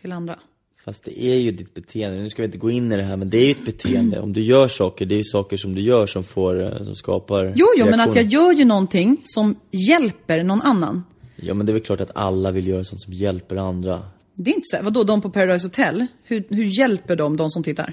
till 0.00 0.12
andra? 0.12 0.38
Fast 0.84 1.04
det 1.04 1.24
är 1.24 1.34
ju 1.34 1.50
ditt 1.50 1.74
beteende, 1.74 2.22
nu 2.22 2.30
ska 2.30 2.42
vi 2.42 2.46
inte 2.46 2.58
gå 2.58 2.70
in 2.70 2.92
i 2.92 2.96
det 2.96 3.02
här 3.02 3.16
men 3.16 3.30
det 3.30 3.38
är 3.38 3.44
ju 3.44 3.50
ett 3.50 3.64
beteende. 3.64 4.20
Om 4.20 4.32
du 4.32 4.42
gör 4.42 4.68
saker, 4.68 5.06
det 5.06 5.14
är 5.14 5.16
ju 5.16 5.24
saker 5.24 5.56
som 5.56 5.74
du 5.74 5.80
gör 5.80 6.06
som 6.06 6.24
får, 6.24 6.62
eh, 6.66 6.82
som 6.82 6.94
skapar 6.94 7.52
Jo, 7.56 7.66
jo, 7.76 7.86
men 7.86 8.00
att 8.00 8.16
jag 8.16 8.24
gör 8.24 8.52
ju 8.52 8.64
någonting 8.64 9.20
som 9.24 9.56
hjälper 9.70 10.44
någon 10.44 10.62
annan. 10.62 11.04
Ja 11.36 11.54
men 11.54 11.66
det 11.66 11.70
är 11.70 11.74
väl 11.74 11.82
klart 11.82 12.00
att 12.00 12.10
alla 12.14 12.50
vill 12.50 12.66
göra 12.66 12.84
sånt 12.84 13.00
som 13.00 13.12
hjälper 13.12 13.56
andra. 13.56 14.02
Det 14.34 14.50
är 14.50 14.54
inte 14.54 14.66
så. 14.76 14.76
Vadå, 14.82 15.04
de 15.04 15.20
på 15.20 15.30
Paradise 15.30 15.66
Hotel? 15.66 16.06
Hur, 16.24 16.44
hur 16.48 16.78
hjälper 16.78 17.16
de 17.16 17.36
de 17.36 17.50
som 17.50 17.62
tittar? 17.62 17.92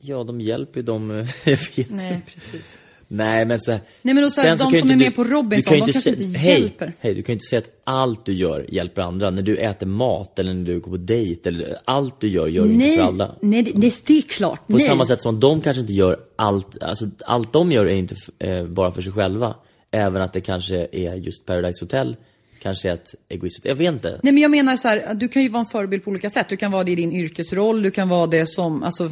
Ja, 0.00 0.24
de 0.24 0.40
hjälper 0.40 0.80
ju 0.80 0.86
dem, 0.86 1.10
eh, 1.10 1.16
jag 1.44 1.58
vet 1.76 1.90
Nej, 1.90 2.22
precis. 2.34 2.80
Nej 3.08 3.44
men 3.44 3.60
så, 3.60 3.78
Nej, 4.02 4.14
men 4.14 4.30
så 4.30 4.40
här, 4.40 4.48
sen 4.48 4.58
de 4.58 4.64
kan 4.64 4.72
ju 4.72 4.80
som 4.80 4.90
är 4.90 4.96
med 4.96 5.16
på 5.16 5.24
Robinson, 5.24 5.56
du 5.56 5.62
kan 5.62 5.74
ju 5.74 5.86
de 5.86 5.92
kanske 5.92 6.10
inte 6.10 6.38
hej, 6.38 6.60
hjälper. 6.60 6.92
Hej, 7.00 7.14
du 7.14 7.22
kan 7.22 7.32
ju 7.32 7.34
inte 7.34 7.46
säga 7.46 7.58
att 7.58 7.70
allt 7.84 8.26
du 8.26 8.32
gör 8.32 8.66
hjälper 8.68 9.02
andra. 9.02 9.30
När 9.30 9.42
du 9.42 9.56
äter 9.56 9.86
mat 9.86 10.38
eller 10.38 10.54
när 10.54 10.64
du 10.64 10.80
går 10.80 10.90
på 10.90 10.96
dejt 10.96 11.48
eller 11.48 11.76
allt 11.84 12.20
du 12.20 12.28
gör, 12.28 12.46
gör 12.46 12.64
du 12.64 12.72
inte 12.72 12.86
Nej, 12.86 12.96
för 12.98 13.04
alla. 13.04 13.34
nej 13.40 13.62
det, 13.62 13.72
det, 13.72 14.06
det 14.06 14.18
är 14.18 14.22
klart. 14.22 14.66
På 14.66 14.76
nej. 14.76 14.86
samma 14.86 15.06
sätt 15.06 15.22
som 15.22 15.40
de 15.40 15.60
kanske 15.60 15.80
inte 15.80 15.92
gör 15.92 16.18
allt, 16.36 16.82
alltså 16.82 17.06
allt 17.26 17.52
de 17.52 17.72
gör 17.72 17.86
är 17.86 17.94
inte 17.94 18.16
eh, 18.38 18.64
bara 18.64 18.92
för 18.92 19.02
sig 19.02 19.12
själva. 19.12 19.54
Även 19.90 20.22
att 20.22 20.32
det 20.32 20.40
kanske 20.40 20.88
är 20.92 21.14
just 21.14 21.46
Paradise 21.46 21.84
Hotel, 21.84 22.16
kanske 22.62 22.90
är 22.90 22.94
ett 22.94 23.14
egoistiskt, 23.28 23.66
jag 23.66 23.74
vet 23.74 23.92
inte. 23.92 24.20
Nej 24.22 24.32
men 24.32 24.42
jag 24.42 24.50
menar 24.50 24.76
så 24.76 24.88
här, 24.88 25.14
du 25.14 25.28
kan 25.28 25.42
ju 25.42 25.48
vara 25.48 25.60
en 25.60 25.66
förebild 25.66 26.04
på 26.04 26.10
olika 26.10 26.30
sätt. 26.30 26.48
Du 26.48 26.56
kan 26.56 26.72
vara 26.72 26.84
det 26.84 26.92
i 26.92 26.94
din 26.94 27.12
yrkesroll, 27.12 27.82
du 27.82 27.90
kan 27.90 28.08
vara 28.08 28.26
det 28.26 28.48
som, 28.48 28.82
alltså 28.82 29.10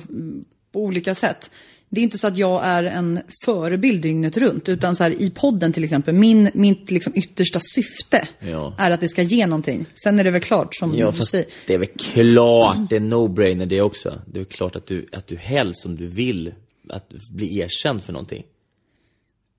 på 0.72 0.80
olika 0.80 1.14
sätt. 1.14 1.50
Det 1.94 2.00
är 2.00 2.02
inte 2.02 2.18
så 2.18 2.26
att 2.26 2.37
jag 2.37 2.64
är 2.64 2.85
en 2.85 3.20
förebild 3.44 4.02
dygnet 4.02 4.37
runt, 4.37 4.68
utan 4.68 4.96
så 4.96 5.02
här, 5.02 5.11
i 5.22 5.30
podden 5.30 5.72
till 5.72 5.85
exempel, 5.85 6.14
min, 6.14 6.50
mitt 6.54 6.90
liksom 6.90 7.12
yttersta 7.16 7.61
syfte 7.61 8.28
Ja. 8.40 8.74
är 8.78 8.90
att 8.90 9.00
det 9.00 9.09
ska 9.09 9.22
ge 9.22 9.46
någonting. 9.46 9.87
Sen 10.04 10.18
är 10.20 10.24
det 10.24 10.30
väl 10.30 10.40
klart 10.40 10.74
som 10.74 10.98
Ja 10.98 11.11
du 11.18 11.24
säger. 11.24 11.46
det 11.66 11.74
är 11.74 11.78
väl 11.78 11.88
klart, 11.98 12.76
det 12.90 12.96
är 12.96 13.00
no-brainer 13.00 13.66
det 13.66 13.80
också. 13.80 14.22
Det 14.26 14.38
är 14.38 14.44
väl 14.44 14.52
klart 14.52 14.76
att 14.76 14.87
du, 14.87 15.07
att 15.12 15.26
du 15.26 15.37
helst 15.37 15.87
om 15.87 15.96
du 15.96 16.07
vill, 16.07 16.54
att 16.90 17.09
bli 17.33 17.59
erkänd 17.59 18.02
för 18.02 18.12
någonting. 18.12 18.44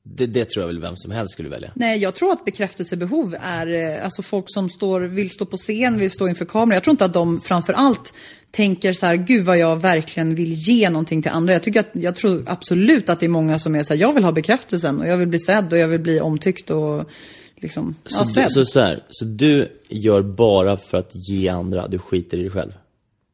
Det, 0.07 0.25
det 0.25 0.45
tror 0.49 0.63
jag 0.63 0.67
väl 0.67 0.81
vem 0.81 0.97
som 0.97 1.11
helst 1.11 1.31
skulle 1.33 1.49
välja. 1.49 1.71
Nej, 1.75 1.99
jag 1.99 2.15
tror 2.15 2.31
att 2.31 2.45
bekräftelsebehov 2.45 3.35
är, 3.41 3.67
eh, 3.97 4.03
alltså 4.03 4.21
folk 4.21 4.45
som 4.47 4.69
står, 4.69 5.01
vill 5.01 5.29
stå 5.29 5.45
på 5.45 5.57
scen, 5.57 5.97
vill 5.97 6.11
stå 6.11 6.27
inför 6.27 6.45
kamera. 6.45 6.75
Jag 6.75 6.83
tror 6.83 6.91
inte 6.91 7.05
att 7.05 7.13
de 7.13 7.41
framför 7.41 7.73
allt 7.73 8.13
tänker 8.55 8.93
så 8.93 9.05
här, 9.05 9.15
gud 9.15 9.45
vad 9.45 9.57
jag 9.57 9.81
verkligen 9.81 10.35
vill 10.35 10.53
ge 10.53 10.89
någonting 10.89 11.21
till 11.21 11.31
andra. 11.31 11.53
Jag 11.53 11.63
tycker 11.63 11.79
att, 11.79 11.89
jag 11.93 12.15
tror 12.15 12.43
absolut 12.47 13.09
att 13.09 13.19
det 13.19 13.25
är 13.25 13.29
många 13.29 13.59
som 13.59 13.75
är 13.75 13.83
så 13.83 13.93
här, 13.93 14.01
jag 14.01 14.13
vill 14.13 14.23
ha 14.23 14.31
bekräftelsen 14.31 14.99
och 14.99 15.07
jag 15.07 15.17
vill 15.17 15.27
bli 15.27 15.39
sedd 15.39 15.73
och 15.73 15.79
jag 15.79 15.87
vill 15.87 15.99
bli 15.99 16.19
omtyckt 16.19 16.71
och 16.71 17.09
liksom, 17.55 17.95
ja, 18.03 18.09
Så, 18.09 18.23
du, 18.23 18.29
sedd. 18.29 18.51
så, 18.51 18.65
så, 18.65 18.79
här, 18.79 19.03
så 19.09 19.25
du 19.25 19.79
gör 19.89 20.21
bara 20.21 20.77
för 20.77 20.97
att 20.97 21.11
ge 21.29 21.47
andra, 21.49 21.87
du 21.87 21.99
skiter 21.99 22.37
i 22.37 22.41
dig 22.41 22.49
själv? 22.51 22.71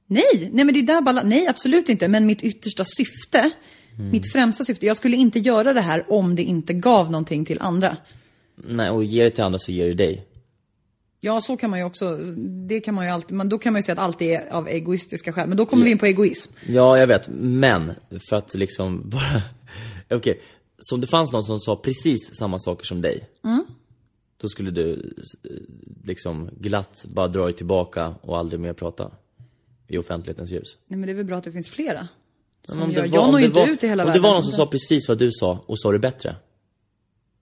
Nej, 0.08 0.50
nej 0.52 0.66
men 0.66 0.74
det 0.74 0.80
är 0.80 0.84
där 0.84 1.02
balla- 1.02 1.24
nej 1.24 1.48
absolut 1.48 1.90
inte. 1.90 2.08
Men 2.08 2.26
mitt 2.26 2.44
yttersta 2.44 2.86
syfte, 2.86 3.50
mitt 4.12 4.32
främsta 4.32 4.64
syfte, 4.66 4.86
jag 4.86 4.98
skulle 4.98 5.18
inte 5.18 5.40
göra 5.40 5.74
det 5.74 5.82
här 5.82 6.06
om 6.10 6.36
det 6.36 6.44
inte 6.44 6.74
gav 6.74 7.12
någonting 7.12 7.46
till 7.46 7.58
andra. 7.62 7.98
Nej, 8.68 8.90
och 8.90 9.04
ger 9.04 9.24
det 9.24 9.30
till 9.30 9.44
andra 9.44 9.60
så 9.60 9.72
ger 9.72 9.86
det 9.88 9.94
dig. 9.94 10.26
Ja, 11.24 11.42
så 11.42 11.58
kan 11.58 11.70
man 11.70 11.80
ju 11.80 11.86
också, 11.86 12.18
det 12.68 12.80
kan 12.80 12.96
man 12.96 13.06
ju 13.06 13.12
alltid, 13.12 13.38
men 13.38 13.50
då 13.50 13.58
kan 13.60 13.74
man 13.74 13.80
ju 13.80 13.84
säga 13.84 13.94
att 13.94 14.00
allt 14.00 14.22
är 14.22 14.50
av 14.54 14.68
egoistiska 14.68 15.34
skäl. 15.34 15.48
Men 15.48 15.58
då 15.58 15.66
kommer 15.66 15.84
vi 15.86 15.92
in 15.92 15.98
på 15.98 16.06
egoism. 16.06 16.54
Ja, 16.68 16.98
jag 16.98 17.08
vet. 17.08 17.30
Men, 17.40 17.92
för 18.30 18.36
att 18.36 18.54
liksom 18.54 19.10
bara... 19.10 19.42
Okej, 20.18 20.42
så 20.80 20.96
om 20.96 21.02
det 21.02 21.08
fanns 21.08 21.32
någon 21.32 21.44
som 21.44 21.60
sa 21.60 21.76
precis 21.76 22.36
samma 22.36 22.60
saker 22.60 22.86
som 22.86 23.02
dig. 23.02 23.30
Då 24.42 24.50
skulle 24.50 24.72
du 24.72 25.14
liksom 26.04 26.50
glatt 26.60 27.06
bara 27.08 27.28
dra 27.28 27.44
dig 27.46 27.54
tillbaka 27.54 28.16
och 28.22 28.38
aldrig 28.38 28.60
mer 28.60 28.74
prata. 28.74 29.12
I 29.88 29.98
offentlighetens 29.98 30.52
ljus. 30.52 30.78
Nej 30.88 31.00
men 31.00 31.08
det 31.08 31.14
är 31.14 31.16
väl 31.16 31.26
bra 31.26 31.38
att 31.38 31.44
det 31.44 31.52
finns 31.52 31.70
flera. 31.70 32.00
Men 32.68 32.74
Som 32.74 32.82
om 32.82 32.90
det 32.90 32.96
gör, 32.96 33.02
var- 33.08 33.16
jag 33.16 33.24
om 33.26 33.32
når 33.32 33.40
ju 33.40 33.46
inte 33.46 33.60
var- 33.60 33.68
ut 33.68 33.84
i 33.84 33.88
hela 33.88 34.04
om 34.04 34.08
världen. 34.08 34.22
det 34.24 34.28
var 34.28 34.34
någon 34.34 34.44
som 34.44 34.52
sa 34.52 34.66
precis 34.68 35.08
vad 35.10 35.18
du 35.18 35.30
sa 35.32 35.64
och 35.66 35.80
sa 35.80 35.92
det 35.92 36.00
bättre. 36.00 36.36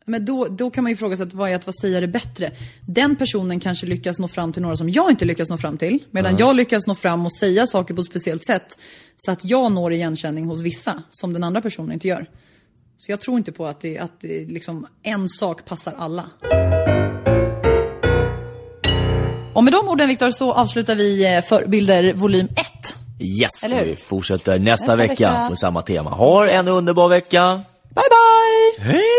Men 0.10 0.26
då, 0.26 0.46
då 0.46 0.70
kan 0.70 0.84
man 0.84 0.92
ju 0.92 0.98
fråga 0.98 1.18
sig 1.18 1.24
att 1.26 1.34
vad 1.34 1.50
är 1.50 1.56
att 1.56 1.66
vad 1.66 1.76
säga 1.76 2.00
det 2.00 2.08
bättre? 2.08 2.52
Den 2.88 3.16
personen 3.16 3.60
kanske 3.60 3.86
lyckas 3.86 4.20
nå 4.20 4.28
fram 4.28 4.54
till 4.54 4.62
några 4.62 4.78
som 4.78 4.90
jag 4.90 5.10
inte 5.10 5.26
lyckas 5.26 5.50
nå 5.50 5.58
fram 5.58 5.78
till. 5.78 6.00
Medan 6.12 6.38
jag 6.38 6.56
lyckas 6.56 6.88
nå 6.88 6.96
fram 6.96 7.26
och 7.26 7.34
säga 7.34 7.68
saker 7.68 7.94
på 7.94 8.02
ett 8.02 8.08
speciellt 8.08 8.46
sätt. 8.46 8.80
Så 9.18 9.32
att 9.32 9.46
jag 9.46 9.72
når 9.72 9.94
igenkänning 9.94 10.46
hos 10.46 10.62
vissa, 10.62 11.04
som 11.10 11.34
den 11.34 11.44
andra 11.44 11.62
personen 11.62 11.92
inte 11.92 12.08
gör. 12.08 12.26
Så 12.98 13.12
jag 13.12 13.20
tror 13.22 13.38
inte 13.38 13.52
på 13.52 13.66
att, 13.66 13.82
det, 13.82 13.98
att 14.00 14.22
det, 14.22 14.46
liksom, 14.46 14.88
en 15.04 15.30
sak 15.30 15.66
passar 15.66 15.94
alla. 15.98 16.26
Och 19.54 19.64
med 19.64 19.74
de 19.74 19.88
orden 19.90 20.08
Viktor 20.08 20.32
så 20.32 20.54
avslutar 20.54 20.96
vi 20.96 21.36
eh, 21.36 21.42
Förebilder 21.42 22.14
volym 22.14 22.46
1. 22.46 22.56
Yes, 23.20 23.64
Eller 23.66 23.80
hur? 23.80 23.86
vi 23.86 23.96
fortsätter 23.96 24.60
nästa, 24.60 24.70
Nästa 24.72 24.96
vecka, 24.96 25.14
vecka. 25.14 25.46
på 25.50 25.56
samma 25.56 25.82
tema. 25.82 26.10
Ha 26.10 26.48
en 26.48 26.68
underbar 26.68 27.10
vecka. 27.10 27.62
Bye 27.96 28.04
bye! 28.10 28.86
Hej 28.86 29.19